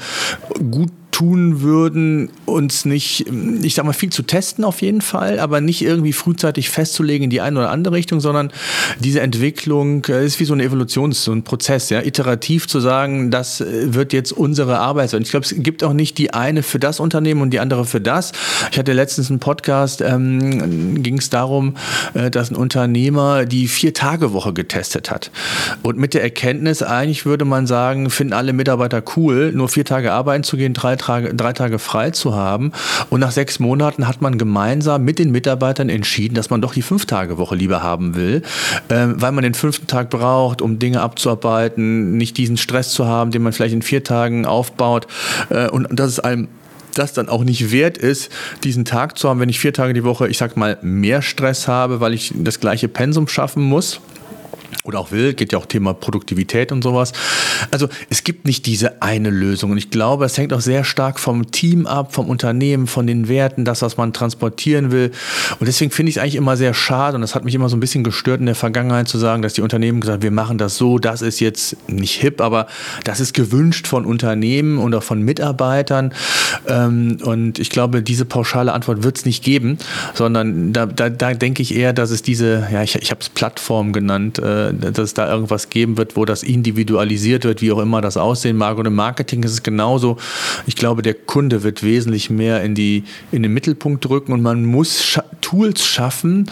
[0.71, 3.26] gut tun würden, uns nicht,
[3.62, 7.30] ich sag mal, viel zu testen auf jeden Fall, aber nicht irgendwie frühzeitig festzulegen in
[7.30, 8.51] die eine oder andere Richtung, sondern
[8.99, 13.30] diese Entwicklung äh, ist wie so eine Evolution, so ein Prozess, ja, iterativ zu sagen,
[13.30, 15.22] das äh, wird jetzt unsere Arbeit sein.
[15.22, 18.01] Ich glaube, es gibt auch nicht die eine für das Unternehmen und die andere für
[18.01, 18.32] das.
[18.72, 21.76] Ich hatte letztens einen Podcast, ähm, ging es darum,
[22.14, 25.32] äh, dass ein Unternehmer die Vier-Tage-Woche getestet hat.
[25.84, 30.14] Und mit der Erkenntnis, eigentlich würde man sagen, finden alle Mitarbeiter cool, nur vier Tage
[30.14, 32.71] arbeiten zu gehen, drei Tage, drei Tage frei zu haben.
[33.09, 36.81] Und nach sechs Monaten hat man gemeinsam mit den Mitarbeitern entschieden, dass man doch die
[36.81, 38.43] Fünf-Tage-Woche lieber haben will,
[38.89, 43.31] äh, weil man den fünften Tag braucht, um Dinge abzuarbeiten, nicht diesen Stress zu haben,
[43.31, 45.07] den man vielleicht in vier Tagen aufbaut.
[45.49, 46.47] Äh, und das ist einem
[46.93, 48.29] das dann auch nicht wert ist,
[48.65, 51.69] diesen Tag zu haben, wenn ich vier Tage die Woche, ich sag mal, mehr Stress
[51.69, 54.01] habe, weil ich das gleiche Pensum schaffen muss
[54.84, 57.13] oder auch will, geht ja auch Thema Produktivität und sowas.
[57.72, 61.19] Also es gibt nicht diese eine Lösung und ich glaube, es hängt auch sehr stark
[61.19, 65.11] vom Team ab, vom Unternehmen, von den Werten, das, was man transportieren will.
[65.59, 67.78] Und deswegen finde ich es eigentlich immer sehr schade und das hat mich immer so
[67.78, 70.78] ein bisschen gestört in der Vergangenheit zu sagen, dass die Unternehmen gesagt, wir machen das
[70.78, 72.67] so, das ist jetzt nicht hip, aber
[73.03, 76.13] das ist gewünscht von Unternehmen oder von Mitarbeitern.
[76.67, 79.78] Ähm, und ich glaube, diese pauschale Antwort wird es nicht geben,
[80.13, 83.30] sondern da, da, da denke ich eher, dass es diese, ja, ich, ich habe es
[83.30, 87.80] Plattform genannt, äh, dass es da irgendwas geben wird, wo das individualisiert wird, wie auch
[87.80, 88.78] immer das aussehen mag.
[88.78, 90.18] Und im Marketing ist es genauso.
[90.66, 94.66] Ich glaube, der Kunde wird wesentlich mehr in, die, in den Mittelpunkt rücken und man
[94.66, 96.49] muss scha Tools schaffen,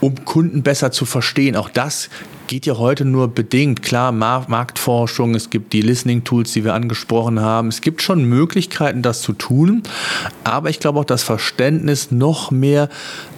[0.00, 1.56] um Kunden besser zu verstehen.
[1.56, 2.08] Auch das
[2.50, 3.80] geht ja heute nur bedingt.
[3.80, 7.68] Klar, Marktforschung, es gibt die Listening-Tools, die wir angesprochen haben.
[7.68, 9.84] Es gibt schon Möglichkeiten, das zu tun.
[10.42, 12.88] Aber ich glaube auch das Verständnis, noch mehr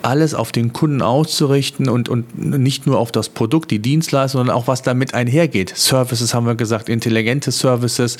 [0.00, 4.56] alles auf den Kunden auszurichten und, und nicht nur auf das Produkt, die Dienstleistung, sondern
[4.56, 5.72] auch was damit einhergeht.
[5.76, 8.16] Services haben wir gesagt, intelligente Services,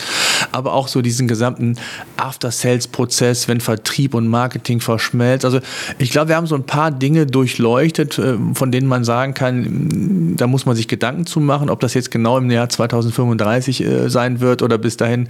[0.53, 1.77] aber auch so diesen gesamten
[2.19, 5.45] After-Sales-Prozess, wenn Vertrieb und Marketing verschmelzt.
[5.45, 5.61] Also
[5.99, 10.35] ich glaube, wir haben so ein paar Dinge durchleuchtet, äh, von denen man sagen kann,
[10.37, 14.09] da muss man sich Gedanken zu machen, ob das jetzt genau im Jahr 2035 äh,
[14.09, 15.29] sein wird oder bis dahin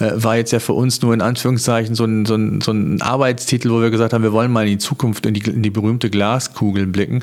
[0.00, 3.00] äh, war jetzt ja für uns nur in Anführungszeichen so ein, so ein, so ein
[3.02, 5.70] Arbeitstitel, wo wir gesagt haben, wir wollen mal in die Zukunft, in die, in die
[5.70, 7.22] berühmte Glaskugel blicken.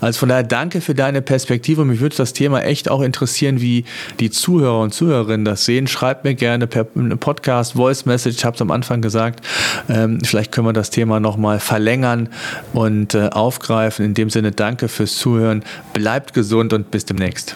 [0.00, 1.84] Also von daher danke für deine Perspektive.
[1.84, 3.84] Mich würde das Thema echt auch interessieren, wie
[4.20, 5.86] die Zuhörer und Zuhörerinnen das sehen.
[5.86, 9.44] Schreibt mir gerne per Podcast, Voice Message, ich habe es am Anfang gesagt.
[9.88, 12.28] Ähm, vielleicht können wir das Thema nochmal verlängern
[12.72, 14.04] und äh, aufgreifen.
[14.04, 15.64] In dem Sinne danke fürs Zuhören.
[15.92, 17.54] Bleibt gesund und bis demnächst.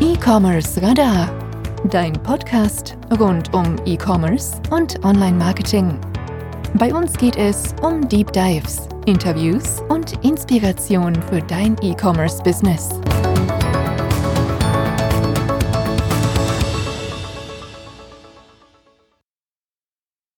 [0.00, 1.30] E-Commerce Radar,
[1.90, 5.98] dein Podcast rund um E-Commerce und Online-Marketing.
[6.74, 12.90] Bei uns geht es um Deep Dives, Interviews und Inspiration für dein E-Commerce-Business.